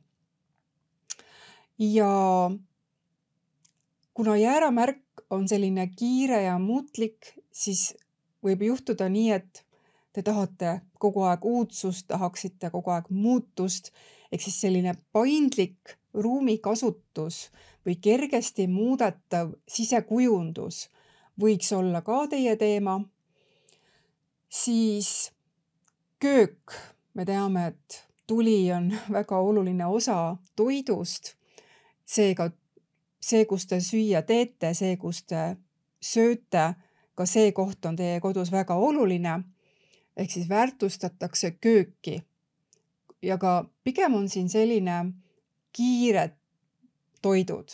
Ja 1.78 2.50
kuna 4.14 4.36
jääramärk 4.36 5.02
on 5.30 5.48
selline 5.48 5.90
kiire 5.96 6.42
ja 6.42 6.58
muutlik, 6.58 7.34
siis 7.52 7.94
võib 8.44 8.62
juhtuda 8.62 9.08
nii, 9.08 9.30
et 9.30 9.64
te 10.12 10.22
tahate 10.22 10.80
kogu 10.98 11.26
aeg 11.28 11.44
uudsust, 11.44 12.06
tahaksite 12.08 12.70
kogu 12.70 12.94
aeg 12.94 13.10
muutust 13.10 13.92
ehk 14.32 14.42
siis 14.42 14.60
selline 14.60 14.94
paindlik 15.12 15.96
ruumikasutus 16.14 17.50
või 17.86 17.98
kergesti 18.02 18.66
muudetav 18.70 19.52
sisekujundus 19.68 20.86
võiks 21.40 21.72
olla 21.76 22.02
ka 22.02 22.24
teie 22.32 22.56
teema. 22.56 23.00
siis 24.48 25.32
köök, 26.18 26.72
me 27.14 27.24
teame, 27.24 27.66
et 27.66 28.04
tuli 28.26 28.72
on 28.72 28.90
väga 29.18 29.38
oluline 29.38 29.86
osa 29.86 30.36
toidust. 30.56 31.35
Seega 32.06 32.50
see, 33.20 33.44
kus 33.44 33.66
te 33.66 33.80
süüa 33.82 34.22
teete, 34.22 34.72
see, 34.74 34.96
kus 34.96 35.24
te 35.26 35.56
sööte, 36.00 36.74
ka 37.16 37.26
see 37.26 37.52
koht 37.56 37.84
on 37.88 37.96
teie 37.98 38.20
kodus 38.20 38.52
väga 38.52 38.76
oluline 38.76 39.40
ehk 40.16 40.32
siis 40.32 40.48
väärtustatakse 40.48 41.50
kööki. 41.60 42.22
ja 43.22 43.38
ka 43.38 43.64
pigem 43.84 44.14
on 44.14 44.28
siin 44.28 44.48
selline 44.48 44.96
kiired 45.72 46.36
toidud 47.22 47.72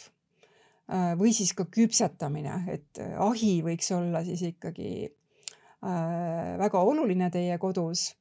äh, 0.93 1.13
või 1.19 1.33
siis 1.35 1.53
ka 1.55 1.67
küpsetamine, 1.71 2.63
et 2.73 2.99
äh, 3.03 3.19
ahi 3.21 3.61
võiks 3.63 3.91
olla 3.95 4.25
siis 4.25 4.43
ikkagi 4.49 4.93
äh, 5.07 6.59
väga 6.59 6.81
oluline 6.81 7.31
teie 7.31 7.59
kodus 7.59 8.13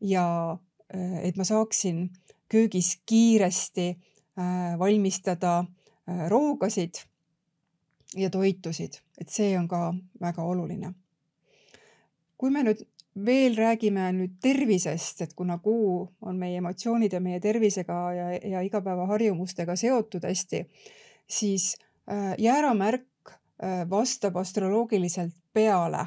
ja 0.00 0.58
et 0.94 1.38
ma 1.40 1.46
saaksin 1.48 2.04
köögis 2.52 2.98
kiiresti 3.08 3.94
valmistada 4.78 5.64
roogasid 6.28 6.98
ja 8.16 8.30
toitusid, 8.30 8.98
et 9.20 9.30
see 9.30 9.52
on 9.58 9.68
ka 9.68 9.94
väga 10.20 10.42
oluline. 10.42 10.92
kui 12.38 12.50
me 12.50 12.64
nüüd 12.66 12.82
veel 13.14 13.54
räägime 13.56 14.08
nüüd 14.12 14.38
tervisest, 14.42 15.22
et 15.22 15.34
kuna 15.38 15.58
kuu 15.62 16.08
on 16.22 16.38
meie 16.38 16.58
emotsioonid 16.58 17.12
ja 17.14 17.20
meie 17.22 17.40
tervisega 17.40 17.98
ja, 18.14 18.26
ja 18.56 18.62
igapäevaharjumustega 18.66 19.76
seotud 19.76 20.26
hästi, 20.26 20.64
siis 21.26 21.76
äh, 22.10 22.34
jääramärk 22.38 23.30
äh, 23.30 23.84
vastab 23.90 24.36
astroloogiliselt 24.36 25.34
peale, 25.52 26.06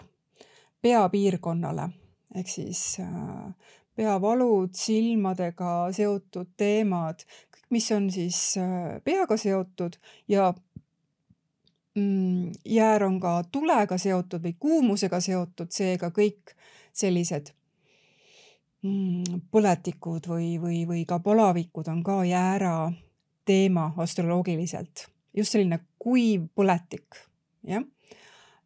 peapiirkonnale 0.82 1.90
ehk 2.36 2.50
siis 2.52 3.00
äh, 3.00 3.54
peavalud, 3.98 4.76
silmadega 4.78 5.88
seotud 5.96 6.52
teemad, 6.58 7.24
mis 7.70 7.92
on 7.92 8.12
siis 8.12 8.56
peaga 9.04 9.38
seotud 9.38 9.98
ja 10.28 10.54
mm, 11.96 12.52
jäär 12.66 13.04
on 13.04 13.20
ka 13.20 13.44
tulega 13.52 13.98
seotud 13.98 14.44
või 14.44 14.56
kuumusega 14.60 15.20
seotud, 15.20 15.72
seega 15.72 16.12
kõik 16.16 16.56
sellised 16.94 17.52
mm, 18.84 19.44
põletikud 19.52 20.30
või, 20.30 20.56
või, 20.62 20.82
või 20.90 21.04
ka 21.10 21.20
palavikud 21.24 21.90
on 21.92 22.04
ka 22.06 22.22
jäära 22.26 22.92
teema 23.48 23.92
astroloogiliselt. 23.98 25.08
just 25.38 25.54
selline 25.54 25.80
kuiv 26.00 26.48
põletik, 26.56 27.20
jah. 27.64 27.84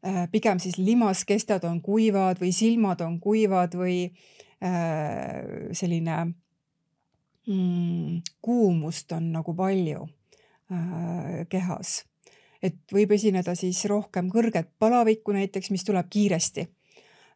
Äh, 0.01 0.25
pigem 0.31 0.60
siis 0.60 0.77
limaskestad 0.77 1.63
on 1.67 1.81
kuivad 1.81 2.39
või 2.41 2.50
silmad 2.55 3.01
on 3.05 3.20
kuivad 3.20 3.75
või 3.77 4.08
äh, 4.63 5.70
selline 5.77 6.15
mm, 7.48 8.22
kuumust 8.42 9.12
on 9.18 9.32
nagu 9.32 9.56
palju 9.56 10.08
äh, 10.72 11.48
kehas. 11.50 12.04
et 12.62 12.78
võib 12.94 13.12
esineda 13.12 13.56
siis 13.56 13.86
rohkem 13.90 14.30
kõrget 14.30 14.70
palavikku 14.80 15.34
näiteks, 15.34 15.72
mis 15.74 15.84
tuleb 15.88 16.10
kiiresti 16.10 16.68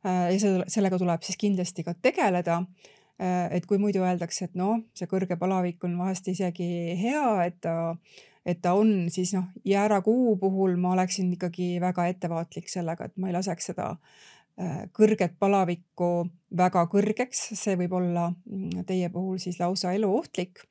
Äh, 0.06 0.36
ja 0.36 0.42
see, 0.42 0.60
sellega 0.70 1.00
tuleb 1.02 1.26
siis 1.26 1.40
kindlasti 1.42 1.86
ka 1.86 1.96
tegeleda. 1.98 2.62
Äh, 3.22 3.48
et 3.58 3.66
kui 3.66 3.80
muidu 3.82 4.04
öeldakse, 4.06 4.50
et 4.50 4.58
noh, 4.60 4.84
see 4.98 5.10
kõrge 5.10 5.38
palavik 5.40 5.84
on 5.88 5.96
vahest 5.98 6.28
isegi 6.30 6.68
hea, 7.00 7.26
et 7.48 7.58
ta, 7.64 7.96
et 8.46 8.60
ta 8.62 8.76
on, 8.78 9.08
siis 9.14 9.32
noh, 9.38 9.48
jäärakuu 9.66 10.36
puhul 10.42 10.76
ma 10.82 10.94
oleksin 10.98 11.32
ikkagi 11.34 11.76
väga 11.82 12.10
ettevaatlik 12.12 12.70
sellega, 12.70 13.08
et 13.08 13.16
ma 13.18 13.32
ei 13.32 13.38
laseks 13.38 13.72
seda 13.72 13.94
äh, 13.94 14.26
kõrget 14.96 15.34
palavikku 15.40 16.10
väga 16.56 16.86
kõrgeks, 16.88 17.50
see 17.60 17.76
võib 17.76 17.94
olla 17.98 18.30
mm, 18.32 18.86
teie 18.88 19.10
puhul 19.12 19.38
siis 19.42 19.60
lausa 19.60 19.92
eluohtlik. 19.94 20.64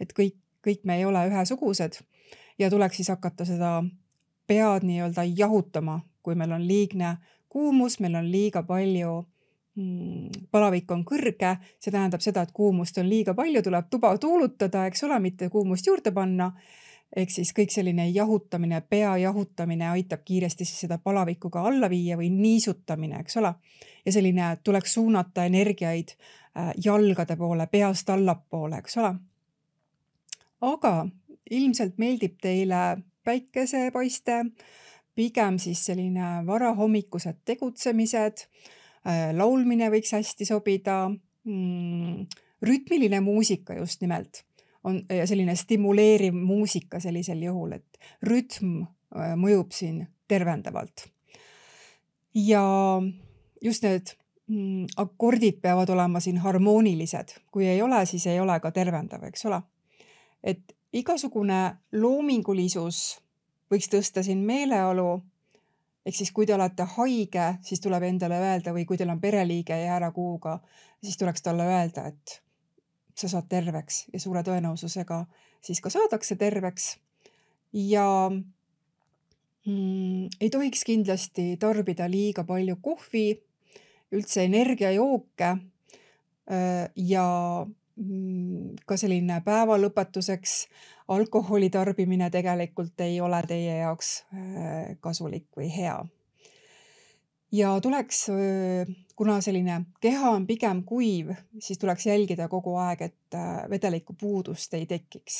et 0.00 0.12
kõik, 0.12 0.36
kõik 0.64 0.84
me 0.84 0.96
ei 0.96 1.04
ole 1.04 1.26
ühesugused 1.28 2.00
ja 2.58 2.70
tuleks 2.70 2.96
siis 2.96 3.08
hakata 3.08 3.44
seda 3.44 3.82
pead 4.46 4.84
nii-öelda 4.86 5.24
jahutama, 5.36 6.00
kui 6.22 6.34
meil 6.34 6.52
on 6.52 6.66
liigne 6.66 7.16
kuumus, 7.48 8.00
meil 8.00 8.14
on 8.14 8.30
liiga 8.30 8.62
palju 8.62 9.12
mm, 9.76 10.48
palavik 10.50 10.90
on 10.92 11.04
kõrge, 11.04 11.56
see 11.80 11.92
tähendab 11.92 12.24
seda, 12.24 12.44
et 12.46 12.52
kuumust 12.56 12.98
on 13.00 13.08
liiga 13.08 13.34
palju, 13.34 13.62
tuleb 13.62 13.88
tuba 13.90 14.14
tuulutada, 14.18 14.86
eks 14.90 15.04
ole, 15.08 15.20
mitte 15.20 15.48
kuumust 15.52 15.86
juurde 15.86 16.12
panna. 16.12 16.50
Ehk 17.16 17.30
siis 17.30 17.52
kõik 17.56 17.70
selline 17.72 18.08
jahutamine, 18.10 18.80
pea 18.90 19.16
jahutamine 19.22 19.88
aitab 19.88 20.24
kiiresti 20.24 20.64
siis 20.64 20.80
seda 20.86 20.98
palavikku 20.98 21.50
ka 21.50 21.62
alla 21.68 21.90
viia 21.90 22.16
või 22.18 22.30
niisutamine, 22.34 23.20
eks 23.20 23.36
ole. 23.36 23.54
ja 24.06 24.12
selline 24.12 24.56
tuleks 24.64 24.94
suunata 24.94 25.44
energiaid 25.44 26.16
äh, 26.16 26.72
jalgade 26.84 27.36
poole, 27.36 27.66
peast 27.66 28.10
allapoole, 28.10 28.78
eks 28.78 28.96
ole. 28.96 29.14
aga 30.60 31.06
ilmselt 31.50 31.98
meeldib 31.98 32.40
teile 32.42 32.98
päikesepaiste 33.24 34.44
pigem 35.16 35.58
siis 35.58 35.84
selline 35.86 36.42
varahommikused 36.46 37.38
tegutsemised, 37.44 38.48
äh, 39.06 39.30
laulmine 39.36 39.90
võiks 39.94 40.12
hästi 40.12 40.44
sobida 40.44 41.06
mm,, 41.08 42.26
rütmiline 42.66 43.20
muusika 43.20 43.78
just 43.78 44.00
nimelt 44.02 44.44
on 44.86 45.00
ja 45.10 45.26
selline 45.26 45.56
stimuleeriv 45.58 46.34
muusika 46.34 47.00
sellisel 47.02 47.42
juhul, 47.42 47.76
et 47.78 47.98
rütm 48.22 48.84
mõjub 49.40 49.74
siin 49.74 50.04
tervendavalt. 50.28 51.08
ja 52.34 52.62
just 53.62 53.82
need 53.82 54.12
mm, 54.46 54.86
akordid 54.96 55.60
peavad 55.62 55.90
olema 55.90 56.20
siin 56.20 56.38
harmoonilised, 56.38 57.36
kui 57.50 57.66
ei 57.66 57.82
ole, 57.82 58.06
siis 58.06 58.26
ei 58.26 58.40
ole 58.40 58.60
ka 58.60 58.70
tervendav, 58.70 59.24
eks 59.24 59.46
ole. 59.46 59.62
et 60.42 60.76
igasugune 60.92 61.76
loomingulisus 61.92 63.18
võiks 63.72 63.90
tõsta 63.90 64.22
siin 64.22 64.38
meeleolu. 64.38 65.22
ehk 66.06 66.14
siis, 66.14 66.30
kui 66.32 66.46
te 66.46 66.54
olete 66.54 66.86
haige, 66.96 67.56
siis 67.62 67.80
tuleb 67.80 68.02
endale 68.02 68.38
öelda 68.38 68.72
või 68.72 68.84
kui 68.86 68.96
teil 68.96 69.10
on 69.10 69.20
pereliige 69.20 69.78
jäärakuuga, 69.80 70.60
siis 71.02 71.16
tuleks 71.16 71.42
talle 71.42 71.66
öelda, 71.66 72.06
et 72.06 72.42
sa 73.16 73.28
saad 73.32 73.48
terveks 73.48 74.06
ja 74.12 74.20
suure 74.20 74.42
tõenäosusega 74.44 75.24
siis 75.64 75.80
ka 75.80 75.90
saadakse 75.92 76.36
terveks. 76.36 76.96
ja 77.72 78.30
mm, 79.66 80.28
ei 80.40 80.50
tohiks 80.50 80.84
kindlasti 80.84 81.56
tarbida 81.60 82.10
liiga 82.10 82.44
palju 82.44 82.76
kohvi, 82.82 83.42
üldse 84.12 84.44
energiajooke 84.46 85.56
ja 86.96 87.26
mm, 87.96 88.76
ka 88.86 88.96
selline 88.96 89.40
päeva 89.44 89.78
lõpetuseks 89.80 90.66
alkoholi 91.08 91.70
tarbimine 91.70 92.30
tegelikult 92.30 93.00
ei 93.00 93.20
ole 93.20 93.42
teie 93.48 93.80
jaoks 93.80 94.12
kasulik 95.00 95.48
või 95.58 95.72
hea. 95.74 95.98
Ja 97.56 97.72
tuleks, 97.80 98.26
kuna 99.16 99.38
selline 99.40 99.78
keha 100.00 100.30
on 100.36 100.44
pigem 100.46 100.82
kuiv, 100.84 101.30
siis 101.62 101.80
tuleks 101.80 102.06
jälgida 102.06 102.50
kogu 102.52 102.74
aeg, 102.82 103.06
et 103.08 103.36
vedeliku 103.70 104.16
puudust 104.18 104.74
ei 104.76 104.86
tekiks. 104.86 105.38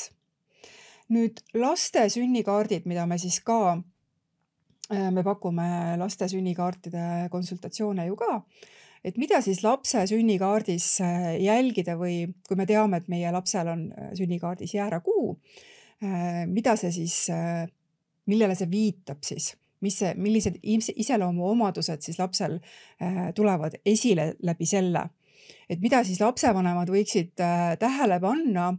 nüüd 1.13 1.43
laste 1.55 2.09
sünnikaardid, 2.11 2.89
mida 2.89 3.05
me 3.07 3.19
siis 3.19 3.41
ka 3.45 3.77
Äh, 4.87 5.11
me 5.11 5.25
pakume 5.27 5.97
laste 5.99 6.29
sünnikaartide 6.31 7.27
konsultatsioone 7.31 8.05
ju 8.07 8.15
ka, 8.21 8.37
et 9.03 9.17
mida 9.19 9.41
siis 9.43 9.65
lapse 9.65 10.05
sünnikaardis 10.07 10.87
äh, 11.03 11.25
jälgida 11.43 11.97
või 11.99 12.21
kui 12.47 12.59
me 12.59 12.69
teame, 12.71 13.01
et 13.03 13.09
meie 13.11 13.33
lapsel 13.35 13.73
on 13.73 13.83
äh, 13.91 14.13
sünnikaardis 14.15 14.77
jäärakuu, 14.77 15.33
mida 16.53 16.75
see 16.77 16.91
siis, 16.93 17.15
millele 18.29 18.53
see 18.55 18.67
viitab 18.69 19.23
siis, 19.25 19.55
mis 19.81 20.01
millised 20.17 20.57
iseloomuomadused 20.63 22.01
siis 22.01 22.19
lapsel 22.19 22.59
tulevad 23.35 23.77
esile 23.87 24.35
läbi 24.43 24.67
selle, 24.67 25.09
et 25.69 25.81
mida 25.81 26.05
siis 26.05 26.21
lapsevanemad 26.21 26.91
võiksid 26.91 27.35
tähele 27.79 28.21
panna, 28.21 28.73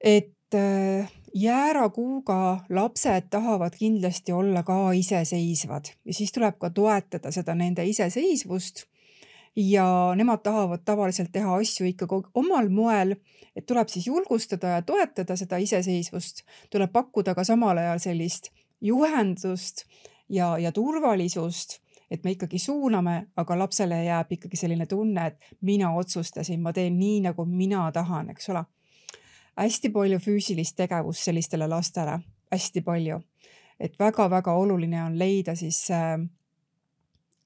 et 0.00 0.58
jäärakuuga 1.34 2.60
lapsed 2.70 3.28
tahavad 3.30 3.74
kindlasti 3.78 4.32
olla 4.32 4.62
ka 4.62 4.92
iseseisvad. 4.92 5.84
Ja 6.04 6.14
siis 6.14 6.32
tuleb 6.32 6.58
ka 6.58 6.70
toetada 6.70 7.32
seda 7.32 7.54
nende 7.54 7.84
iseseisvust. 7.86 8.84
ja 9.56 10.14
nemad 10.16 10.40
tahavad 10.40 10.80
tavaliselt 10.84 11.28
teha 11.32 11.56
asju 11.60 11.86
ikkagi 11.86 12.22
omal 12.34 12.70
moel, 12.72 13.16
et 13.56 13.66
tuleb 13.66 13.88
siis 13.88 14.06
julgustada 14.06 14.66
ja 14.66 14.82
toetada 14.82 15.36
seda 15.36 15.58
iseseisvust, 15.60 16.40
tuleb 16.70 16.92
pakkuda 16.92 17.34
ka 17.34 17.44
samal 17.44 17.76
ajal 17.78 17.98
sellist 18.00 18.48
juhendust 18.82 19.86
ja, 20.28 20.58
ja 20.58 20.72
turvalisust 20.72 21.78
et 22.12 22.24
me 22.24 22.34
ikkagi 22.34 22.58
suuname, 22.60 23.14
aga 23.40 23.56
lapsele 23.56 24.02
jääb 24.04 24.34
ikkagi 24.36 24.58
selline 24.60 24.84
tunne, 24.86 25.30
et 25.30 25.54
mina 25.64 25.94
otsustasin, 25.96 26.60
ma 26.60 26.72
teen 26.76 26.98
nii, 27.00 27.22
nagu 27.24 27.46
mina 27.48 27.86
tahan, 27.94 28.28
eks 28.34 28.50
ole 28.52 28.66
hästi 29.56 29.90
palju 29.92 30.18
füüsilist 30.22 30.76
tegevust 30.76 31.24
sellistele 31.28 31.68
lastele, 31.68 32.18
hästi 32.52 32.82
palju. 32.84 33.20
et 33.80 33.96
väga-väga 33.98 34.52
oluline 34.54 35.00
on 35.02 35.16
leida 35.18 35.54
siis 35.58 35.90
äh, 35.90 36.20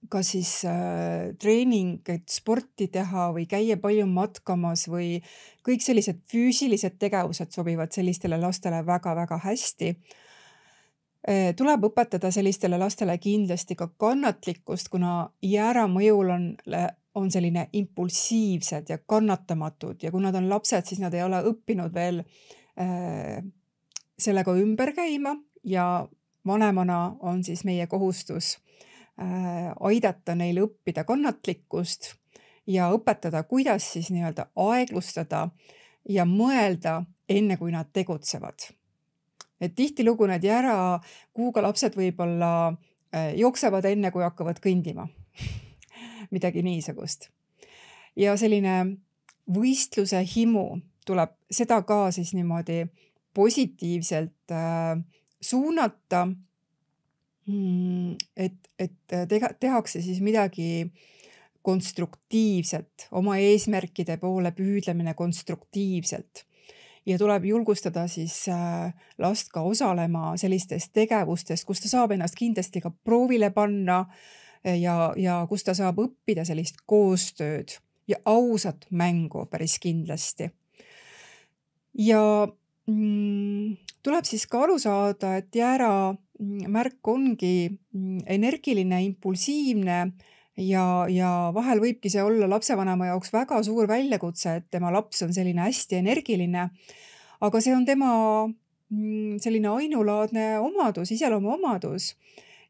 kas 0.09 0.31
siis 0.35 0.51
äh, 0.69 1.33
treening, 1.41 2.03
et 2.09 2.29
sporti 2.29 2.89
teha 2.93 3.31
või 3.33 3.47
käia 3.49 3.79
palju 3.81 4.07
matkamas 4.07 4.87
või 4.89 5.23
kõik 5.67 5.83
sellised 5.83 6.21
füüsilised 6.31 6.99
tegevused 6.99 7.55
sobivad 7.55 7.95
sellistele 7.95 8.39
lastele 8.41 8.83
väga-väga 8.87 9.39
hästi. 9.47 9.97
Tuleb 11.57 11.85
õpetada 11.89 12.31
sellistele 12.31 12.79
lastele 12.79 13.17
kindlasti 13.19 13.75
ka 13.75 13.89
kannatlikkust, 13.99 14.89
kuna 14.93 15.31
jäära 15.43 15.89
mõjul 15.91 16.31
on 16.31 16.45
on 17.17 17.31
selline 17.31 17.69
impulsiivsed 17.73 18.89
ja 18.89 18.99
kannatamatud 18.99 20.03
ja 20.03 20.11
kui 20.13 20.21
nad 20.21 20.37
on 20.37 20.51
lapsed, 20.51 20.85
siis 20.85 21.01
nad 21.01 21.15
ei 21.17 21.25
ole 21.25 21.41
õppinud 21.49 21.95
veel 21.95 22.21
äh, 22.21 23.41
sellega 24.19 24.53
ümber 24.57 24.93
käima 24.97 25.37
ja 25.65 25.87
vanemana 26.47 27.17
on 27.21 27.43
siis 27.45 27.65
meie 27.65 27.87
kohustus 27.87 28.57
äh, 29.21 29.73
aidata 29.81 30.37
neil 30.37 30.61
õppida 30.67 31.07
kannatlikkust 31.09 32.13
ja 32.67 32.91
õpetada, 32.93 33.43
kuidas 33.49 33.93
siis 33.97 34.11
nii-öelda 34.13 34.51
aeglustada 34.69 35.49
ja 36.09 36.25
mõelda, 36.29 37.01
enne 37.29 37.57
kui 37.57 37.73
nad 37.73 37.89
tegutsevad. 37.93 38.69
Et 39.61 39.75
tihtilugu 39.75 40.27
need 40.29 40.45
järakuuga 40.45 41.63
lapsed 41.65 41.97
võib-olla 41.97 42.51
äh, 42.71 43.33
jooksevad 43.41 43.89
enne, 43.89 44.11
kui 44.13 44.25
hakkavad 44.25 44.61
kõndima 44.65 45.09
midagi 46.35 46.65
niisugust. 46.67 47.31
ja 48.17 48.37
selline 48.37 48.77
võistluse 49.53 50.23
himu 50.35 50.69
tuleb 51.07 51.37
seda 51.51 51.81
ka 51.87 52.11
siis 52.11 52.35
niimoodi 52.35 52.85
positiivselt 53.35 54.53
äh, 54.53 54.97
suunata 55.41 56.27
mm,. 57.47 58.17
et, 58.37 58.73
et 58.79 59.19
teha, 59.29 59.53
tehakse 59.61 60.03
siis 60.03 60.21
midagi 60.21 60.91
konstruktiivset, 61.67 63.09
oma 63.19 63.41
eesmärkide 63.43 64.21
poole 64.23 64.53
püüdlemine 64.55 65.17
konstruktiivselt 65.19 66.46
ja 67.07 67.19
tuleb 67.19 67.45
julgustada 67.45 68.07
siis 68.11 68.49
äh, 68.49 68.95
last 69.19 69.53
ka 69.55 69.63
osalema 69.63 70.37
sellistes 70.37 70.91
tegevustes, 70.91 71.65
kus 71.65 71.81
ta 71.81 71.89
saab 71.93 72.17
ennast 72.17 72.39
kindlasti 72.39 72.83
ka 72.83 72.91
proovile 72.91 73.51
panna 73.55 74.05
ja, 74.67 75.13
ja 75.17 75.41
kus 75.49 75.65
ta 75.65 75.75
saab 75.79 76.01
õppida 76.03 76.45
sellist 76.45 76.83
koostööd 76.87 77.77
ja 78.09 78.19
ausat 78.25 78.87
mängu 78.91 79.47
päris 79.51 79.79
kindlasti. 79.83 80.51
ja 81.99 82.23
mm, 82.87 83.77
tuleb 84.03 84.25
siis 84.29 84.47
ka 84.47 84.63
aru 84.67 84.79
saada, 84.79 85.37
et 85.37 85.55
jäära 85.55 86.13
mm, 86.13 86.71
märk 86.71 87.09
ongi 87.09 87.69
mm, 87.71 88.25
energiline, 88.27 89.03
impulsiivne 89.05 90.01
ja, 90.57 90.85
ja 91.13 91.31
vahel 91.55 91.81
võibki 91.83 92.11
see 92.13 92.23
olla 92.25 92.49
lapsevanema 92.51 93.11
jaoks 93.11 93.33
väga 93.35 93.61
suur 93.67 93.89
väljakutse, 93.89 94.57
et 94.61 94.69
tema 94.73 94.93
laps 94.95 95.23
on 95.27 95.35
selline 95.37 95.67
hästi 95.67 96.01
energiline. 96.01 96.71
aga 97.41 97.61
see 97.61 97.75
on 97.77 97.85
tema 97.85 98.11
mm, 98.47 99.37
selline 99.43 99.69
ainulaadne 99.69 100.59
omadus, 100.61 101.13
iseloomuomadus 101.13 102.15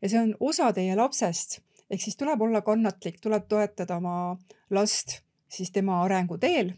ja 0.03 0.09
see 0.09 0.21
on 0.21 0.35
osa 0.41 0.73
teie 0.73 0.97
lapsest. 0.97 1.61
Ehk 1.91 2.03
siis 2.03 2.17
tuleb 2.19 2.41
olla 2.43 2.65
kannatlik, 2.67 3.21
tuleb 3.23 3.47
toetada 3.49 4.01
oma 4.01 4.37
last 4.75 5.21
siis 5.49 5.71
tema 5.71 6.01
arenguteel 6.03 6.73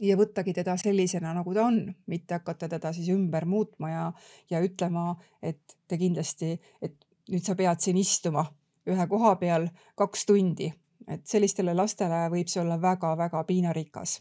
ja 0.00 0.16
võttagi 0.16 0.54
teda 0.56 0.78
sellisena, 0.80 1.34
nagu 1.36 1.52
ta 1.52 1.66
on, 1.68 1.82
mitte 2.08 2.38
hakata 2.38 2.70
teda 2.72 2.94
siis 2.96 3.10
ümber 3.12 3.44
muutma 3.44 3.90
ja, 3.90 4.06
ja 4.50 4.62
ütlema, 4.64 5.12
et 5.42 5.76
te 5.88 5.98
kindlasti, 6.00 6.54
et 6.80 6.96
nüüd 7.28 7.44
sa 7.44 7.52
pead 7.58 7.84
siin 7.84 8.00
istuma 8.00 8.46
ühe 8.88 9.06
koha 9.08 9.34
peal 9.40 9.68
kaks 9.98 10.26
tundi, 10.26 10.70
et 11.08 11.26
sellistele 11.28 11.74
lastele 11.76 12.26
võib 12.32 12.48
see 12.48 12.62
olla 12.62 12.80
väga-väga 12.80 13.44
piinarikas. 13.48 14.20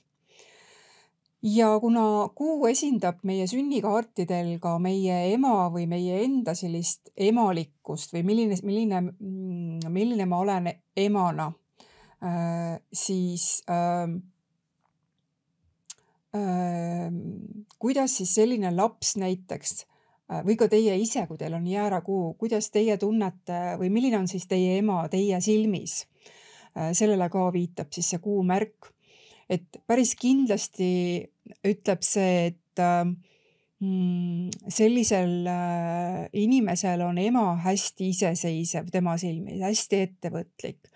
Ja 1.44 1.70
kuna 1.80 2.02
kuu 2.36 2.68
esindab 2.68 3.22
meie 3.24 3.46
sünnikaartidel 3.48 4.58
ka 4.60 4.74
meie 4.84 5.22
ema 5.32 5.70
või 5.72 5.86
meie 5.88 6.18
enda 6.26 6.52
sellist 6.52 7.14
emalikkust 7.16 8.12
või 8.12 8.26
milline, 8.28 8.58
milline, 8.64 9.00
mm, 9.08 9.88
milline 9.88 10.28
ma 10.28 10.42
olen 10.44 10.68
emana, 11.00 11.48
äh, 12.20 12.76
siis 12.92 13.64
äh, 13.72 14.12
kuidas 17.80 18.18
siis 18.20 18.36
selline 18.36 18.76
laps 18.76 19.16
näiteks 19.18 19.86
või 20.46 20.56
ka 20.60 20.68
teie 20.70 20.94
ise, 21.02 21.26
kui 21.28 21.40
teil 21.40 21.56
on 21.58 21.66
jäärakuu, 21.68 22.36
kuidas 22.38 22.70
teie 22.70 22.98
tunnete 23.02 23.80
või 23.80 23.90
milline 23.90 24.20
on 24.20 24.28
siis 24.30 24.46
teie 24.48 24.78
ema 24.78 25.02
teie 25.10 25.42
silmis? 25.42 26.04
Äh, 26.78 26.92
sellele 26.94 27.30
ka 27.34 27.50
viitab 27.54 27.94
siis 27.96 28.12
see 28.14 28.22
kuumärk 28.24 28.94
et 29.50 29.82
päris 29.90 30.14
kindlasti 30.20 30.92
ütleb 31.66 32.06
see, 32.06 32.52
et 32.52 32.84
mm, 33.82 34.70
sellisel 34.70 35.50
äh, 35.50 36.22
inimesel 36.38 37.04
on 37.08 37.18
ema 37.22 37.48
hästi 37.66 38.12
iseseisev 38.14 38.92
tema 38.94 39.18
silmis, 39.22 39.62
hästi 39.66 40.04
ettevõtlik 40.06 40.94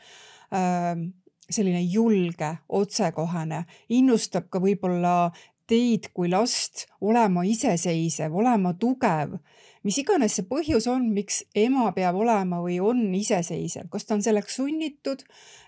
selline 1.54 1.80
julge, 1.82 2.50
otsekohene, 2.78 3.64
innustab 3.98 4.52
ka 4.54 4.62
võib-olla 4.62 5.32
teid 5.70 6.10
kui 6.14 6.30
last 6.32 6.88
olema 7.02 7.46
iseseisev, 7.48 8.34
olema 8.36 8.74
tugev, 8.80 9.38
mis 9.84 9.98
iganes 10.00 10.38
see 10.38 10.48
põhjus 10.48 10.88
on, 10.92 11.10
miks 11.16 11.42
ema 11.60 11.90
peab 11.96 12.18
olema 12.20 12.62
või 12.64 12.80
on 12.84 13.06
iseseisev, 13.16 13.90
kas 13.92 14.08
ta 14.08 14.18
on 14.18 14.24
selleks 14.26 14.60
sunnitud, 14.60 15.26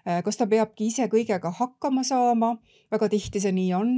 äh, 0.08 0.21
kas 0.25 0.39
ta 0.39 0.47
peabki 0.51 0.89
ise 0.91 1.10
kõigega 1.12 1.51
hakkama 1.60 2.05
saama, 2.08 2.55
väga 2.93 3.12
tihti 3.12 3.43
see 3.43 3.55
nii 3.55 3.73
on, 3.77 3.97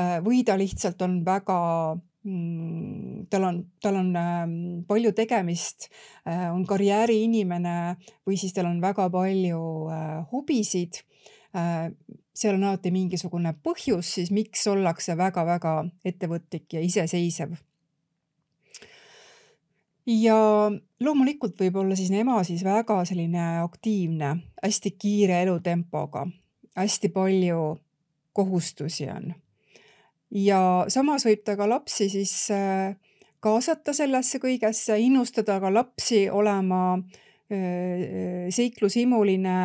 äh, 0.00 0.18
või 0.24 0.42
ta 0.48 0.56
lihtsalt 0.60 1.02
on 1.04 1.20
väga 1.26 1.60
mm, 2.24 3.28
tal 3.32 3.48
on, 3.48 3.62
tal 3.82 4.00
on 4.00 4.10
ähm, 4.16 4.58
palju 4.88 5.12
tegemist, 5.16 5.90
äh, 6.28 6.48
on 6.52 6.64
karjääriinimene 6.68 7.78
või 8.28 8.40
siis 8.40 8.56
tal 8.56 8.70
on 8.72 8.80
väga 8.84 9.08
palju 9.12 9.62
hobisid. 10.32 11.04
Seal 11.52 12.56
on 12.56 12.64
alati 12.64 12.90
mingisugune 12.90 13.52
põhjus 13.64 14.14
siis, 14.16 14.30
miks 14.32 14.64
ollakse 14.70 15.16
väga-väga 15.18 15.74
ettevõtlik 16.08 16.78
ja 16.78 16.80
iseseisev 16.80 17.58
ja 20.06 20.36
loomulikult 21.00 21.60
võib 21.60 21.76
olla 21.82 21.96
siis 21.98 22.10
ema 22.10 22.40
siis 22.46 22.64
väga 22.64 23.02
selline 23.08 23.60
aktiivne, 23.62 24.34
hästi 24.62 24.94
kiire 24.98 25.42
elutempoga, 25.44 26.26
hästi 26.78 27.12
palju 27.14 27.76
kohustusi 28.32 29.08
on. 29.12 29.34
ja 30.30 30.84
samas 30.88 31.26
võib 31.28 31.44
ta 31.44 31.56
ka 31.56 31.68
lapsi 31.68 32.08
siis 32.10 32.34
äh, 32.50 32.96
kaasata 33.40 33.92
sellesse 33.92 34.40
kõigesse, 34.40 34.96
innustada 34.98 35.60
ka 35.60 35.74
lapsi 35.74 36.28
olema 36.30 36.96
äh, 36.96 37.20
seiklushimuline 37.52 39.56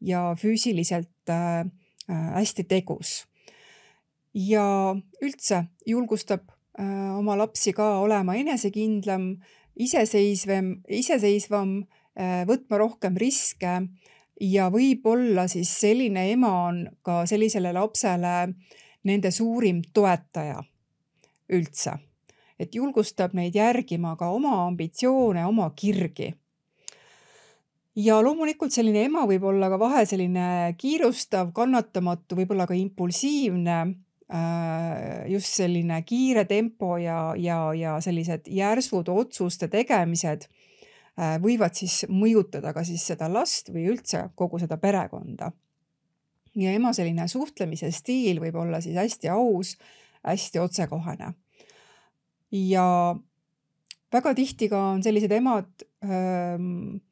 ja 0.00 0.22
füüsiliselt 0.36 1.32
äh, 1.32 1.64
hästi 2.08 2.64
tegus. 2.68 3.24
ja 4.34 4.94
üldse 5.22 5.64
julgustab 5.86 6.52
oma 7.18 7.34
lapsi 7.38 7.72
ka 7.74 7.98
olema 7.98 8.36
enesekindlam 8.38 9.32
iseseisvem, 9.80 10.74
iseseisvam, 10.88 11.80
äh, 12.18 12.44
võtma 12.48 12.80
rohkem 12.80 13.16
riske 13.18 13.80
ja 14.40 14.68
võib-olla 14.72 15.46
siis 15.48 15.72
selline 15.80 16.26
ema 16.32 16.52
on 16.68 16.84
ka 17.06 17.24
sellisele 17.28 17.72
lapsele 17.76 18.52
nende 19.08 19.32
suurim 19.32 19.82
toetaja 19.94 20.62
üldse. 21.50 21.98
et 22.60 22.74
julgustab 22.76 23.32
neid 23.32 23.54
järgima 23.56 24.18
ka 24.20 24.28
oma 24.28 24.66
ambitsioone, 24.66 25.46
oma 25.46 25.70
kirgi. 25.72 26.34
Ja 27.96 28.20
loomulikult 28.22 28.72
selline 28.72 29.04
ema 29.08 29.26
võib 29.26 29.44
olla 29.50 29.68
ka 29.72 29.78
vahe 29.80 30.04
selline 30.06 30.74
kiirustav, 30.78 31.50
kannatamatu, 31.56 32.36
võib-olla 32.38 32.66
ka 32.70 32.74
impulsiivne 32.78 33.80
Äh, 34.30 35.26
just 35.26 35.56
selline 35.58 35.96
kiire 36.06 36.44
tempo 36.46 36.94
ja, 37.02 37.32
ja, 37.34 37.72
ja 37.74 37.96
sellised 37.98 38.46
järsud 38.46 39.08
otsuste 39.10 39.66
tegemised 39.66 40.44
äh, 40.46 41.34
võivad 41.42 41.74
siis 41.74 42.04
mõjutada 42.06 42.70
ka 42.70 42.84
siis 42.86 43.02
seda 43.10 43.26
last 43.26 43.72
või 43.74 43.88
üldse 43.90 44.20
kogu 44.38 44.60
seda 44.62 44.78
perekonda. 44.78 45.50
ja 46.54 46.70
ema 46.70 46.92
selline 46.94 47.26
suhtlemise 47.26 47.90
stiil 47.90 48.38
võib 48.38 48.60
olla 48.62 48.78
siis 48.80 48.94
hästi 49.02 49.32
aus, 49.34 49.74
hästi 50.22 50.62
otsekohene. 50.62 51.32
ja 52.54 52.86
väga 54.12 54.34
tihti 54.34 54.68
ka 54.70 54.84
on 54.92 55.02
sellised 55.02 55.32
emad, 55.32 55.88
ähm, 56.06 57.02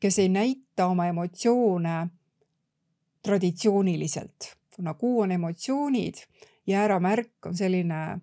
kes 0.00 0.18
ei 0.18 0.28
näita 0.28 0.86
oma 0.86 1.06
emotsioone 1.06 2.08
traditsiooniliselt, 3.22 4.54
kuna 4.76 4.94
kuu 4.94 5.20
on 5.20 5.32
emotsioonid 5.32 6.14
jääramärk 6.68 7.46
on 7.46 7.56
selline, 7.56 8.20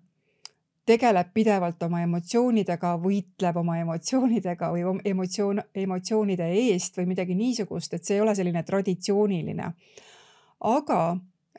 tegeleb 0.86 1.32
pidevalt 1.34 1.82
oma 1.82 2.00
emotsioonidega, 2.06 2.92
võitleb 3.02 3.56
oma 3.58 3.78
emotsioonidega 3.82 4.70
või 4.70 4.84
emotsioon, 5.04 5.62
emotsioonide 5.74 6.46
eest 6.60 6.98
või 6.98 7.08
midagi 7.10 7.34
niisugust, 7.34 7.94
et 7.94 8.04
see 8.04 8.18
ei 8.18 8.22
ole 8.22 8.34
selline 8.34 8.62
traditsiooniline. 8.62 9.72
aga 10.60 11.00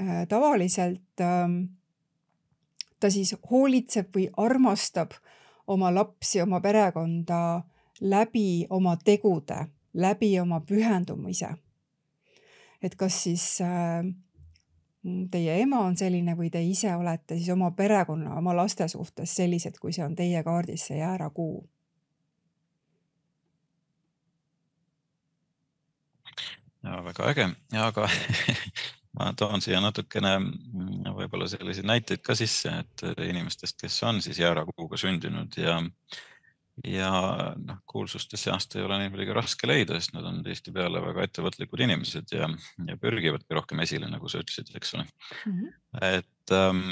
äh, 0.01 0.27
tavaliselt 0.27 1.21
äh, 1.21 1.49
ta 2.99 3.09
siis 3.09 3.35
hoolitseb 3.51 4.15
või 4.15 4.29
armastab 4.37 5.11
oma 5.67 5.93
lapsi, 5.93 6.41
oma 6.41 6.61
perekonda 6.61 7.63
läbi 8.01 8.65
oma 8.69 8.95
tegude, 9.03 9.67
läbi 9.97 10.39
oma 10.39 10.61
pühendumise. 10.61 11.49
et 12.81 12.95
kas 12.95 13.23
siis 13.23 13.61
äh, 13.61 14.05
teie 15.31 15.61
ema 15.61 15.79
on 15.85 15.97
selline 15.97 16.35
või 16.37 16.51
te 16.53 16.61
ise 16.63 16.93
olete 16.95 17.37
siis 17.37 17.49
oma 17.49 17.71
perekonna, 17.71 18.35
oma 18.37 18.55
laste 18.55 18.87
suhtes 18.87 19.35
sellised, 19.35 19.79
kui 19.81 19.93
see 19.93 20.05
on 20.05 20.15
teie 20.15 20.43
kaardis 20.43 20.87
see 20.89 20.99
jäärakuu? 21.01 21.65
ja 26.83 27.01
väga 27.03 27.31
äge, 27.31 27.49
aga 27.81 28.07
ma 29.17 29.33
toon 29.37 29.63
siia 29.63 29.81
natukene 29.83 30.37
mm, 30.39 31.09
võib-olla 31.17 31.49
selliseid 31.49 31.87
näiteid 31.89 32.23
ka 32.23 32.35
sisse, 32.37 32.71
et 32.83 33.05
inimestest, 33.27 33.79
kes 33.81 33.97
on 34.07 34.21
siis 34.21 34.39
jäärakuuga 34.39 34.99
sündinud 35.01 35.57
ja 35.59 35.81
ja 36.85 37.11
noh, 37.57 37.79
kuulsuste 37.89 38.37
seast 38.37 38.75
ei 38.75 38.85
ole 38.85 38.99
neid 39.01 39.13
muidugi 39.13 39.33
raske 39.35 39.69
leida, 39.69 39.97
sest 39.97 40.13
nad 40.13 40.27
on 40.29 40.43
tihtipeale 40.45 41.01
väga 41.01 41.25
ettevõtlikud 41.25 41.81
inimesed 41.87 42.33
ja, 42.35 42.49
ja 42.87 42.97
pürgivadki 43.01 43.57
rohkem 43.57 43.81
esile, 43.85 44.09
nagu 44.11 44.29
sa 44.29 44.41
ütlesid, 44.43 44.69
eks 44.77 44.93
ole 44.97 45.07
mm. 45.07 45.55
-hmm. 45.55 45.71
et 46.19 46.55
ähm, 46.57 46.83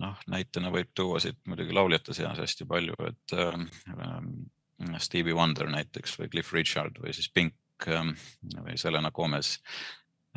noh, 0.00 0.16
näitena 0.32 0.72
võib 0.74 0.92
tuua 0.96 1.20
siit 1.20 1.40
muidugi 1.46 1.76
lauljate 1.76 2.16
seas 2.16 2.40
hästi 2.40 2.68
palju, 2.68 2.96
et 3.08 3.36
ähm, 3.36 3.68
Stevie 5.02 5.36
Wonder 5.36 5.68
näiteks 5.68 6.18
või 6.20 6.32
Cliff 6.32 6.52
Richard 6.54 7.00
või 7.02 7.12
siis 7.12 7.28
Pink 7.28 7.88
ähm, 7.88 8.14
või 8.64 8.78
Selena 8.80 9.10
Gomez 9.10 9.58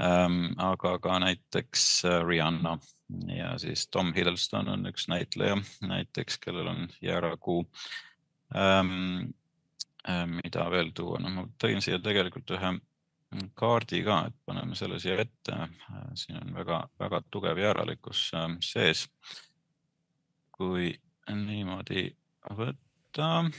ähm,. 0.02 0.52
aga 0.58 0.98
ka 1.00 1.20
näiteks 1.24 2.06
äh, 2.06 2.22
Rihanna 2.28 2.78
ja 3.28 3.58
siis 3.60 3.88
Tom 3.88 4.14
Hiddleston 4.14 4.68
on 4.68 4.88
üks 4.88 5.08
näitleja 5.12 5.58
näiteks, 5.82 6.38
kellel 6.44 6.68
on 6.68 6.88
jäärakuu 7.02 7.66
ähm,. 8.56 9.32
mida 10.44 10.64
veel 10.74 10.88
tuua, 10.98 11.20
noh, 11.22 11.30
ma 11.30 11.44
tõin 11.62 11.78
siia 11.78 12.00
tegelikult 12.02 12.50
ühe 12.56 12.72
kaardi 13.56 14.02
ka, 14.04 14.18
et 14.28 14.36
paneme 14.46 14.76
selle 14.76 15.00
siia 15.00 15.20
ette. 15.24 15.56
Äh, 15.56 16.02
siin 16.20 16.40
on 16.42 16.54
väga-väga 16.56 17.22
tugev 17.32 17.60
jääralikkus 17.62 18.32
ähm, 18.36 18.60
sees. 18.66 19.08
kui 20.52 20.92
niimoodi 21.32 22.12
võtta. 22.58 23.50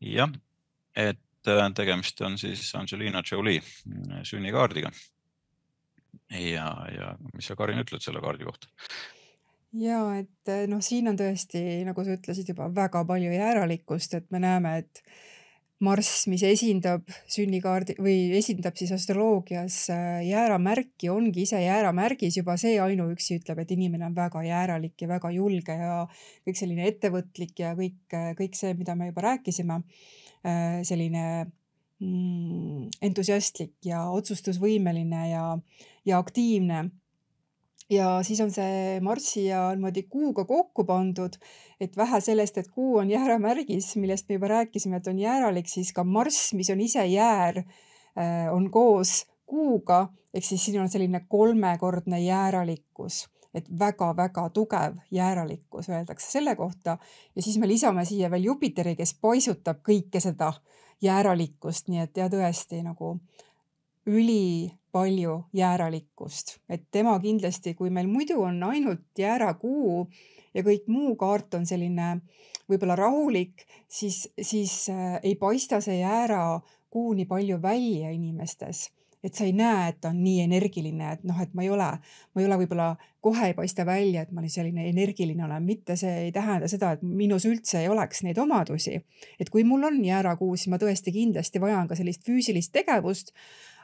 jah, 0.00 0.30
et 0.96 1.48
äh, 1.48 1.72
tegemist 1.74 2.20
on 2.20 2.38
siis 2.38 2.74
Angelina 2.74 3.22
Jolie 3.30 3.60
sünnikaardiga. 4.22 4.90
ja, 6.30 6.68
ja 6.94 7.16
mis 7.34 7.46
sa, 7.46 7.56
Karin, 7.56 7.82
ütled 7.82 8.02
selle 8.02 8.20
kaardi 8.20 8.44
kohta? 8.44 8.70
Ja 9.78 9.98
et 10.18 10.50
eh, 10.50 10.66
noh, 10.70 10.80
siin 10.82 11.10
on 11.10 11.18
tõesti, 11.18 11.60
nagu 11.86 12.04
sa 12.04 12.16
ütlesid 12.16 12.50
juba 12.52 12.68
väga 12.74 13.04
palju 13.08 13.34
jääralikkust, 13.34 14.16
et 14.18 14.30
me 14.34 14.42
näeme, 14.42 14.78
et 14.82 15.02
Marss, 15.80 16.26
mis 16.28 16.42
esindab 16.44 17.06
sünnikaardi 17.32 17.94
või 18.04 18.34
esindab 18.36 18.76
siis 18.76 18.90
astroloogias 18.92 19.78
eh, 19.94 20.26
jääramärki, 20.28 21.08
ongi 21.12 21.46
ise 21.46 21.62
jääramärgis, 21.62 22.36
juba 22.36 22.58
see 22.60 22.74
ainuüksi 22.82 23.38
ütleb, 23.40 23.62
et 23.62 23.72
inimene 23.76 24.10
on 24.10 24.16
väga 24.18 24.42
jääralik 24.44 25.00
ja 25.00 25.08
väga 25.08 25.30
julge 25.32 25.78
ja 25.80 26.02
kõik 26.44 26.60
selline 26.60 26.84
ettevõtlik 26.90 27.64
ja 27.64 27.72
kõik, 27.78 28.02
eh, 28.12 28.34
kõik 28.36 28.58
see, 28.58 28.74
mida 28.76 28.98
me 28.98 29.12
juba 29.12 29.30
rääkisime. 29.30 29.82
selline 30.88 31.22
mm, 32.00 32.86
entusiastlik 33.04 33.74
ja 33.84 34.06
otsustusvõimeline 34.08 35.26
ja, 35.28 35.42
ja 36.08 36.16
aktiivne 36.16 36.86
ja 37.90 38.20
siis 38.22 38.40
on 38.40 38.52
see 38.54 39.00
Marssiia 39.02 39.70
niimoodi 39.74 40.04
kuuga 40.10 40.44
kokku 40.48 40.84
pandud, 40.88 41.36
et 41.80 41.96
vähe 41.96 42.20
sellest, 42.20 42.58
et 42.58 42.70
kuu 42.70 42.98
on 43.02 43.10
jääramärgis, 43.10 43.94
millest 44.00 44.28
me 44.28 44.38
juba 44.38 44.50
rääkisime, 44.54 45.00
et 45.00 45.10
on 45.10 45.18
jääralik, 45.18 45.68
siis 45.68 45.92
ka 45.96 46.04
Marss, 46.04 46.52
mis 46.54 46.70
on 46.70 46.80
ise 46.80 47.04
jäär, 47.06 47.62
äh, 48.14 48.46
on 48.54 48.70
koos 48.70 49.26
kuuga, 49.46 50.08
ehk 50.34 50.46
siis 50.46 50.64
siin 50.64 50.80
on 50.80 50.88
selline 50.88 51.24
kolmekordne 51.28 52.20
jääralikkus, 52.22 53.24
et 53.54 53.66
väga-väga 53.78 54.46
tugev 54.54 55.00
jääralikkus 55.10 55.88
öeldakse 55.90 56.30
selle 56.30 56.54
kohta. 56.56 56.98
Ja 57.34 57.42
siis 57.42 57.58
me 57.58 57.68
lisame 57.68 58.04
siia 58.06 58.30
veel 58.30 58.46
Jupiteri, 58.46 58.94
kes 58.96 59.16
paisutab 59.18 59.82
kõike 59.86 60.22
seda 60.22 60.52
jääralikkust, 61.02 61.88
nii 61.90 62.04
et 62.04 62.20
ja 62.20 62.28
tõesti 62.30 62.84
nagu 62.86 63.16
üli 64.06 64.70
palju 64.92 65.36
jääralikkust, 65.56 66.58
et 66.68 66.86
tema 66.90 67.18
kindlasti, 67.20 67.74
kui 67.74 67.90
meil 67.90 68.08
muidu 68.10 68.40
on 68.42 68.62
ainult 68.70 69.18
jäärakuu 69.18 70.06
ja 70.54 70.64
kõik 70.66 70.88
muu 70.90 71.16
kaart 71.16 71.54
on 71.54 71.66
selline 71.66 72.16
võib-olla 72.70 72.96
rahulik, 72.98 73.66
siis, 73.88 74.28
siis 74.42 74.88
äh, 74.92 75.18
ei 75.22 75.34
paista 75.38 75.80
see 75.84 76.00
jäärakuu 76.00 77.12
nii 77.18 77.26
palju 77.30 77.60
välja 77.62 78.10
inimestes. 78.14 78.88
Et 79.24 79.36
sa 79.36 79.44
ei 79.44 79.52
näe, 79.52 79.88
et 79.90 80.00
ta 80.00 80.10
on 80.14 80.20
nii 80.24 80.40
energiline, 80.46 81.12
et 81.12 81.24
noh, 81.28 81.36
et 81.42 81.52
ma 81.54 81.64
ei 81.64 81.70
ole, 81.72 81.88
ma 82.34 82.40
ei 82.40 82.46
ole 82.46 82.56
võib-olla 82.62 82.88
kohe 83.20 83.50
ei 83.50 83.54
paista 83.56 83.84
välja, 83.86 84.24
et 84.24 84.32
ma 84.32 84.40
nüüd 84.40 84.52
selline 84.52 84.86
energiline 84.88 85.44
olen, 85.44 85.64
mitte 85.64 85.96
see 86.00 86.26
ei 86.26 86.32
tähenda 86.32 86.68
seda, 86.72 86.94
et 86.96 87.04
minus 87.04 87.44
üldse 87.48 87.82
ei 87.82 87.90
oleks 87.92 88.24
neid 88.24 88.40
omadusi. 88.40 89.00
et 89.40 89.50
kui 89.50 89.64
mul 89.64 89.84
on 89.90 90.00
jäärakuu, 90.04 90.56
siis 90.56 90.72
ma 90.72 90.80
tõesti 90.80 91.12
kindlasti 91.12 91.60
vajan 91.60 91.88
ka 91.88 91.98
sellist 91.98 92.24
füüsilist 92.24 92.72
tegevust. 92.72 93.34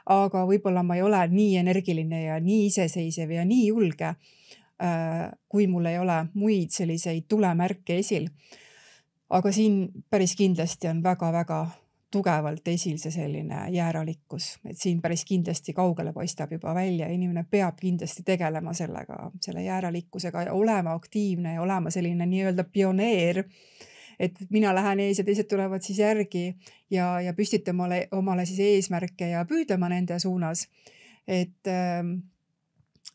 aga 0.05 0.45
võib-olla 0.47 0.83
ma 0.83 0.95
ei 0.95 1.01
ole 1.03 1.21
nii 1.27 1.57
energiline 1.57 2.23
ja 2.23 2.39
nii 2.39 2.65
iseseisev 2.65 3.31
ja 3.31 3.45
nii 3.45 3.67
julge. 3.67 4.15
Äh, 4.77 5.31
kui 5.49 5.67
mul 5.67 5.85
ei 5.85 5.97
ole 5.97 6.27
muid 6.33 6.69
selliseid 6.69 7.25
tulemärke 7.27 7.97
esil. 7.97 8.29
aga 9.29 9.51
siin 9.51 9.89
päris 10.09 10.35
kindlasti 10.35 10.87
on 10.87 11.03
väga-väga 11.03 11.67
tugevalt 12.17 12.67
esil 12.67 12.97
see 13.01 13.13
selline 13.13 13.67
jääralikkus, 13.73 14.49
et 14.65 14.77
siin 14.79 15.01
päris 15.01 15.23
kindlasti 15.27 15.73
kaugele 15.77 16.13
paistab 16.15 16.51
juba 16.55 16.73
välja, 16.75 17.09
inimene 17.13 17.45
peab 17.49 17.77
kindlasti 17.81 18.25
tegelema 18.25 18.73
sellega, 18.77 19.19
selle 19.43 19.63
jääralikkusega 19.63 20.47
ja 20.49 20.53
olema 20.57 20.95
aktiivne 20.97 21.57
ja 21.57 21.61
olema 21.61 21.93
selline 21.93 22.25
nii-öelda 22.25 22.65
pioneer. 22.73 23.43
et 24.19 24.39
mina 24.49 24.73
lähen 24.75 24.99
ees 24.99 25.19
ja 25.19 25.23
teised 25.23 25.45
tulevad 25.45 25.81
siis 25.85 25.99
järgi 25.99 26.55
ja, 26.89 27.21
ja 27.21 27.33
püstitama 27.37 27.83
omale, 27.83 28.07
omale 28.11 28.45
siis 28.45 28.59
eesmärke 28.59 29.29
ja 29.29 29.45
püüdlema 29.45 29.89
nende 29.89 30.19
suunas. 30.19 30.67
et 31.27 31.67
ähm, 31.67 32.17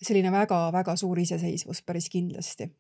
selline 0.02 0.32
väga-väga 0.32 0.96
suur 0.96 1.18
iseseisvus 1.18 1.82
päris 1.82 2.08
kindlasti 2.10 2.70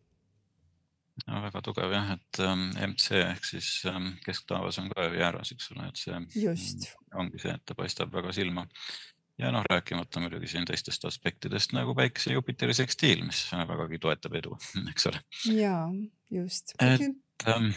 no 1.28 1.42
väga 1.44 1.62
tugev 1.64 1.92
jah, 1.92 2.12
et 2.16 2.42
ähm, 2.42 2.66
MC 2.88 3.20
ehk 3.20 3.46
siis 3.46 3.70
ähm, 3.90 4.12
kesktaevas 4.24 4.80
on 4.82 4.90
ka 4.92 5.06
ju 5.08 5.20
jääras, 5.20 5.52
eks 5.54 5.72
ole, 5.74 5.88
et 5.90 6.00
see 6.00 6.20
Just. 6.42 6.92
ongi 7.18 7.40
see, 7.42 7.54
et 7.54 7.64
ta 7.68 7.76
paistab 7.78 8.12
väga 8.14 8.32
silma. 8.36 8.66
ja 9.40 9.50
noh, 9.52 9.64
rääkimata 9.68 10.20
muidugi 10.20 10.50
siin 10.52 10.66
teistest 10.68 11.04
aspektidest 11.08 11.72
nagu 11.72 11.94
päikese 11.98 12.34
Jupiteri 12.36 12.74
sekstiil, 12.76 13.24
mis 13.26 13.46
vägagi 13.52 13.98
toetab 13.98 14.36
edu, 14.40 14.56
eks 14.92 15.10
ole. 15.10 15.22
ja 15.56 15.76
just. 16.30 16.74
et 16.80 17.48
ähm, 17.48 17.72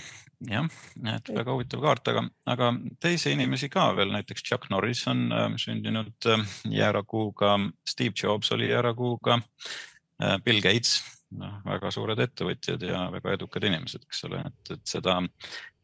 jah, 0.49 0.69
et 1.15 1.31
väga 1.35 1.55
huvitav 1.55 1.83
kaart, 1.83 2.13
aga, 2.13 2.25
aga 2.55 2.71
teisi 3.03 3.33
inimesi 3.35 3.69
ka 3.73 3.89
veel, 3.97 4.13
näiteks 4.15 4.47
Chuck 4.47 4.69
Norris 4.71 5.03
on 5.11 5.27
äh, 5.31 5.49
sündinud 5.59 6.31
äh, 6.31 6.47
jäärakuuga, 6.71 7.57
Steve 7.87 8.15
Jobs 8.23 8.51
oli 8.55 8.71
jäärakuuga 8.71 9.41
äh,, 9.41 10.39
Bill 10.43 10.63
Gates 10.63 11.01
noh, 11.33 11.59
väga 11.65 11.91
suured 11.93 12.19
ettevõtjad 12.21 12.85
ja 12.85 13.05
väga 13.13 13.35
edukad 13.35 13.65
inimesed, 13.67 14.05
eks 14.07 14.23
ole, 14.29 14.41
et, 14.47 14.73
et 14.77 14.87
seda, 14.89 15.19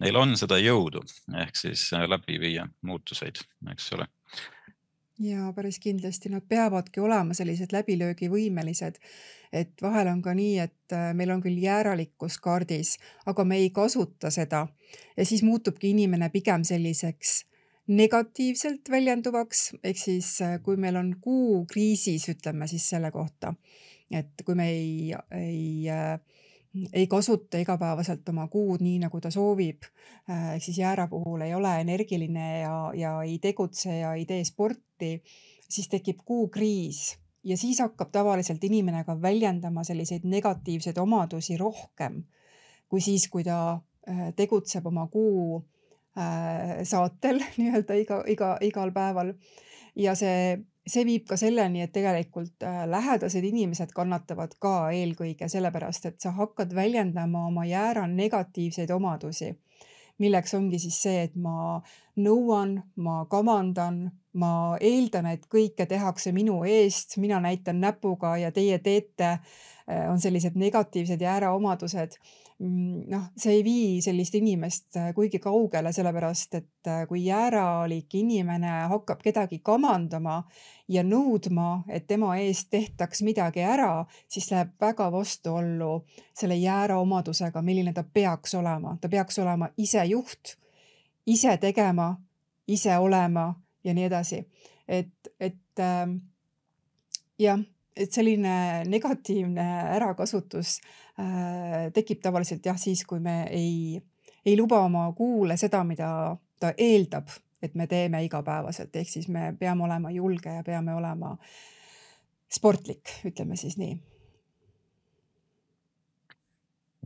neil 0.03 0.19
on 0.19 0.35
seda 0.39 0.59
jõudu 0.61 1.03
ehk 1.43 1.57
siis 1.57 1.87
äh, 1.97 2.07
läbi 2.09 2.39
viia 2.41 2.67
muutuseid, 2.87 3.41
eks 3.73 3.91
ole. 3.97 4.07
ja 5.21 5.51
päris 5.55 5.79
kindlasti 5.79 6.31
nad 6.33 6.45
peavadki 6.49 7.01
olema 7.01 7.35
sellised 7.37 7.73
läbilöögivõimelised, 7.75 8.97
et 9.53 9.81
vahel 9.81 10.09
on 10.13 10.21
ka 10.21 10.33
nii, 10.37 10.57
et 10.59 10.97
äh, 10.97 11.11
meil 11.17 11.33
on 11.33 11.43
küll 11.43 11.61
jääralikkus 11.61 12.39
kaardis, 12.41 12.97
aga 13.25 13.45
me 13.45 13.61
ei 13.61 13.69
kasuta 13.69 14.31
seda. 14.31 14.67
Ja 15.17 15.25
siis 15.25 15.43
muutubki 15.43 15.91
inimene 15.95 16.29
pigem 16.29 16.63
selliseks 16.67 17.45
negatiivselt 17.91 18.89
väljenduvaks, 18.91 19.71
ehk 19.83 19.97
siis 19.97 20.35
äh, 20.41 20.59
kui 20.63 20.77
meil 20.77 20.99
on 20.99 21.15
kuu 21.21 21.65
kriisis, 21.65 22.29
ütleme 22.31 22.67
siis 22.67 22.89
selle 22.93 23.11
kohta 23.11 23.55
et 24.11 24.45
kui 24.45 24.55
me 24.55 24.69
ei, 24.69 25.13
ei 25.37 25.89
äh, 25.89 26.19
ei 26.93 27.07
kasuta 27.07 27.59
igapäevaselt 27.59 28.29
oma 28.31 28.47
kuud 28.47 28.83
nii, 28.83 28.99
nagu 29.03 29.19
ta 29.21 29.31
soovib, 29.33 29.87
äh, 30.29 30.53
ehk 30.55 30.63
siis 30.63 30.79
jäära 30.79 31.07
puhul 31.11 31.43
ei 31.45 31.55
ole 31.55 31.73
energiline 31.81 32.47
ja, 32.61 32.75
ja 32.95 33.15
ei 33.27 33.39
tegutse 33.43 33.97
ja 33.99 34.13
ei 34.15 34.25
tee 34.25 34.43
sporti, 34.47 35.17
siis 35.69 35.89
tekib 35.91 36.23
kuukriis 36.25 37.17
ja 37.43 37.57
siis 37.57 37.81
hakkab 37.83 38.11
tavaliselt 38.11 38.63
inimene 38.63 39.03
ka 39.03 39.17
väljendama 39.21 39.83
selliseid 39.83 40.27
negatiivseid 40.29 40.97
omadusi 41.01 41.57
rohkem 41.57 42.21
kui 42.91 43.01
siis, 43.01 43.27
kui 43.31 43.43
ta 43.47 43.79
äh, 44.07 44.31
tegutseb 44.35 44.87
oma 44.87 45.07
kuu 45.11 45.63
saatel 46.11 47.37
nii-öelda 47.59 47.95
iga, 47.95 48.17
iga, 48.27 48.47
igal 48.67 48.89
päeval. 48.91 49.29
ja 49.95 50.11
see 50.15 50.57
see 50.87 51.03
viib 51.05 51.27
ka 51.29 51.37
selleni, 51.37 51.83
et 51.85 51.91
tegelikult 51.93 52.63
äh, 52.65 52.83
lähedased 52.89 53.45
inimesed 53.45 53.93
kannatavad 53.95 54.55
ka 54.59 54.75
eelkõige 54.95 55.49
sellepärast, 55.51 56.07
et 56.09 56.21
sa 56.21 56.33
hakkad 56.37 56.73
väljendama 56.75 57.45
oma 57.47 57.65
jäära 57.69 58.07
negatiivseid 58.09 58.89
omadusi, 58.95 59.51
milleks 60.21 60.53
ongi 60.57 60.79
siis 60.81 60.97
see, 61.03 61.27
et 61.27 61.35
ma 61.35 61.81
nõuan, 62.15 62.77
ma 62.95 63.25
kamandan, 63.31 64.03
ma 64.33 64.77
eeldan, 64.81 65.27
et 65.33 65.47
kõike 65.51 65.85
tehakse 65.85 66.31
minu 66.31 66.61
eest, 66.67 67.17
mina 67.17 67.39
näitan 67.43 67.81
näpuga 67.83 68.37
ja 68.37 68.51
teie 68.51 68.79
teete, 68.79 69.37
äh, 69.87 70.05
on 70.11 70.19
sellised 70.19 70.55
negatiivsed 70.55 71.21
jääraomadused 71.21 72.19
Mm, 72.61 73.07
noh, 73.09 73.23
see 73.41 73.55
ei 73.57 73.61
vii 73.65 74.01
sellist 74.05 74.35
inimest 74.37 74.97
äh, 74.99 75.07
kuigi 75.17 75.39
kaugele, 75.41 75.89
sellepärast 75.95 76.57
et 76.59 76.89
äh, 76.91 76.99
kui 77.09 77.23
jääralik 77.25 78.13
inimene 78.19 78.69
hakkab 78.91 79.23
kedagi 79.25 79.57
kamandama 79.65 80.35
ja 80.91 81.01
nõudma, 81.01 81.81
et 81.89 82.05
tema 82.11 82.35
eest 82.37 82.69
tehtaks 82.69 83.23
midagi 83.25 83.65
ära, 83.65 84.05
siis 84.29 84.51
läheb 84.53 84.75
väga 84.81 85.09
vastuollu 85.09 86.03
selle 86.37 86.59
jäära 86.61 86.99
omadusega, 87.01 87.65
milline 87.65 87.95
ta 87.97 88.03
peaks 88.03 88.53
olema. 88.59 88.93
ta 89.01 89.09
peaks 89.09 89.41
olema 89.41 89.71
ise 89.81 90.05
juht, 90.11 90.53
ise 91.31 91.55
tegema, 91.61 92.11
ise 92.67 92.97
olema 92.97 93.49
ja 93.83 93.93
nii 93.93 94.07
edasi. 94.09 94.43
et, 94.87 95.31
et 95.39 95.79
äh, 95.79 96.07
jah 97.39 97.61
et 97.95 98.11
selline 98.13 98.83
negatiivne 98.87 99.65
ärakasutus 99.97 100.79
äh, 101.19 101.89
tekib 101.93 102.21
tavaliselt 102.23 102.65
jah, 102.65 102.77
siis 102.79 103.03
kui 103.07 103.19
me 103.19 103.43
ei, 103.51 104.01
ei 104.45 104.55
luba 104.57 104.81
oma 104.85 105.09
kuule 105.17 105.57
seda, 105.59 105.83
mida 105.87 106.11
ta 106.59 106.73
eeldab, 106.77 107.29
et 107.61 107.75
me 107.75 107.87
teeme 107.87 108.23
igapäevaselt, 108.25 108.95
ehk 108.95 109.09
siis 109.09 109.27
me 109.29 109.51
peame 109.59 109.85
olema 109.85 110.11
julge 110.13 110.53
ja 110.55 110.63
peame 110.63 110.95
olema 110.95 111.35
sportlik, 112.51 113.19
ütleme 113.27 113.59
siis 113.59 113.77
nii. 113.79 113.97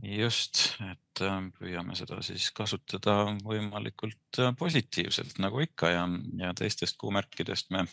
Just, 0.02 0.76
et 0.84 1.22
äh, 1.24 1.36
püüame 1.58 1.96
seda 1.96 2.20
siis 2.24 2.50
kasutada 2.56 3.22
võimalikult 3.44 4.40
äh, 4.40 4.52
positiivselt 4.58 5.38
nagu 5.42 5.62
ikka 5.64 5.92
ja, 5.92 6.08
ja 6.40 6.52
teistest 6.56 6.98
kuumärkidest 7.00 7.72
me 7.74 7.86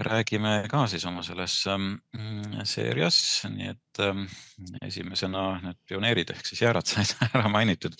räägime 0.00 0.64
ka 0.70 0.86
siis 0.88 1.04
oma 1.04 1.22
selles 1.22 1.54
ähm, 1.68 1.94
seerias, 2.64 3.18
nii 3.52 3.68
et 3.74 4.00
ähm, 4.00 4.24
esimesena 4.86 5.44
need 5.64 5.80
pioneerid 5.88 6.32
ehk 6.32 6.46
siis 6.46 6.62
jäärad 6.64 6.88
said 6.90 7.12
ära 7.28 7.50
mainitud 7.52 7.96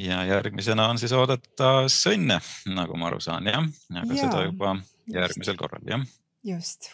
ja 0.00 0.24
järgmisena 0.26 0.88
on 0.90 0.98
siis 0.98 1.14
oodata 1.14 1.86
sõnne, 1.92 2.40
nagu 2.74 2.98
ma 2.98 3.10
aru 3.10 3.20
saan, 3.22 3.46
jah, 3.50 3.68
aga 3.92 4.08
ja, 4.14 4.22
seda 4.24 4.42
juba 4.48 4.74
järgmisel 5.12 5.54
just. 5.54 5.62
korral, 5.62 5.86
jah. 5.86 6.08
just. 6.54 6.92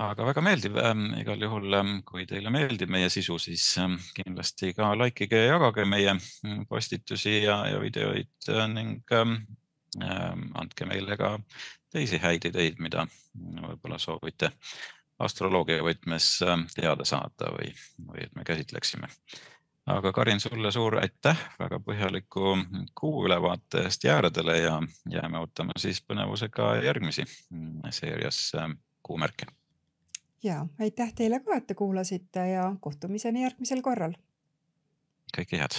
Aga 0.00 0.26
väga 0.30 0.44
meeldiv 0.44 0.76
ähm,, 0.80 1.08
igal 1.20 1.40
juhul, 1.42 1.72
ähm, 1.78 1.96
kui 2.08 2.26
teile 2.26 2.50
meeldib 2.54 2.90
meie 2.90 3.10
sisu, 3.12 3.38
siis 3.42 3.66
ähm, 3.82 3.98
kindlasti 4.16 4.72
ka 4.76 4.94
likeige 4.96 5.44
ja 5.44 5.56
jagage 5.56 5.84
meie 5.88 6.14
mm, 6.16 6.64
postitusi 6.70 7.42
ja, 7.42 7.62
ja 7.68 7.80
videoid 7.82 8.48
äh, 8.48 8.68
ning 8.72 9.02
ähm, 9.12 9.42
Ähm, 10.00 10.48
andke 10.56 10.86
meile 10.88 11.16
ka 11.20 11.34
teisi 11.92 12.16
häid 12.16 12.46
ideid, 12.48 12.78
mida 12.80 13.04
võib-olla 13.36 13.98
soovite 14.00 14.48
astroloogia 15.20 15.82
võtmes 15.84 16.28
ähm, 16.46 16.64
teada 16.72 17.04
saada 17.04 17.50
või, 17.52 17.74
või 18.08 18.22
et 18.24 18.32
me 18.32 18.44
käsitleksime. 18.48 19.10
aga 19.92 20.12
Karin, 20.16 20.40
sulle 20.40 20.72
suur 20.72 20.96
aitäh 20.96 21.36
väga 21.58 21.80
põhjaliku 21.84 22.56
kuu 22.94 23.26
ülevaate 23.26 23.84
eest 23.84 24.04
jääradele 24.04 24.56
ja 24.56 24.80
jääme 25.10 25.44
ootama 25.44 25.76
siis 25.76 26.00
põnevusega 26.00 26.76
järgmisi 26.86 27.28
mm, 27.50 27.90
seerias 27.90 28.54
ähm, 28.56 28.78
kuumärke. 29.02 29.46
Ja 30.42 30.66
aitäh 30.80 31.12
teile 31.14 31.40
ka, 31.40 31.56
et 31.56 31.66
te 31.66 31.74
kuulasite 31.74 32.46
ja 32.48 32.74
kohtumiseni 32.80 33.42
järgmisel 33.42 33.82
korral. 33.82 34.14
kõike 35.36 35.58
head 35.58 35.78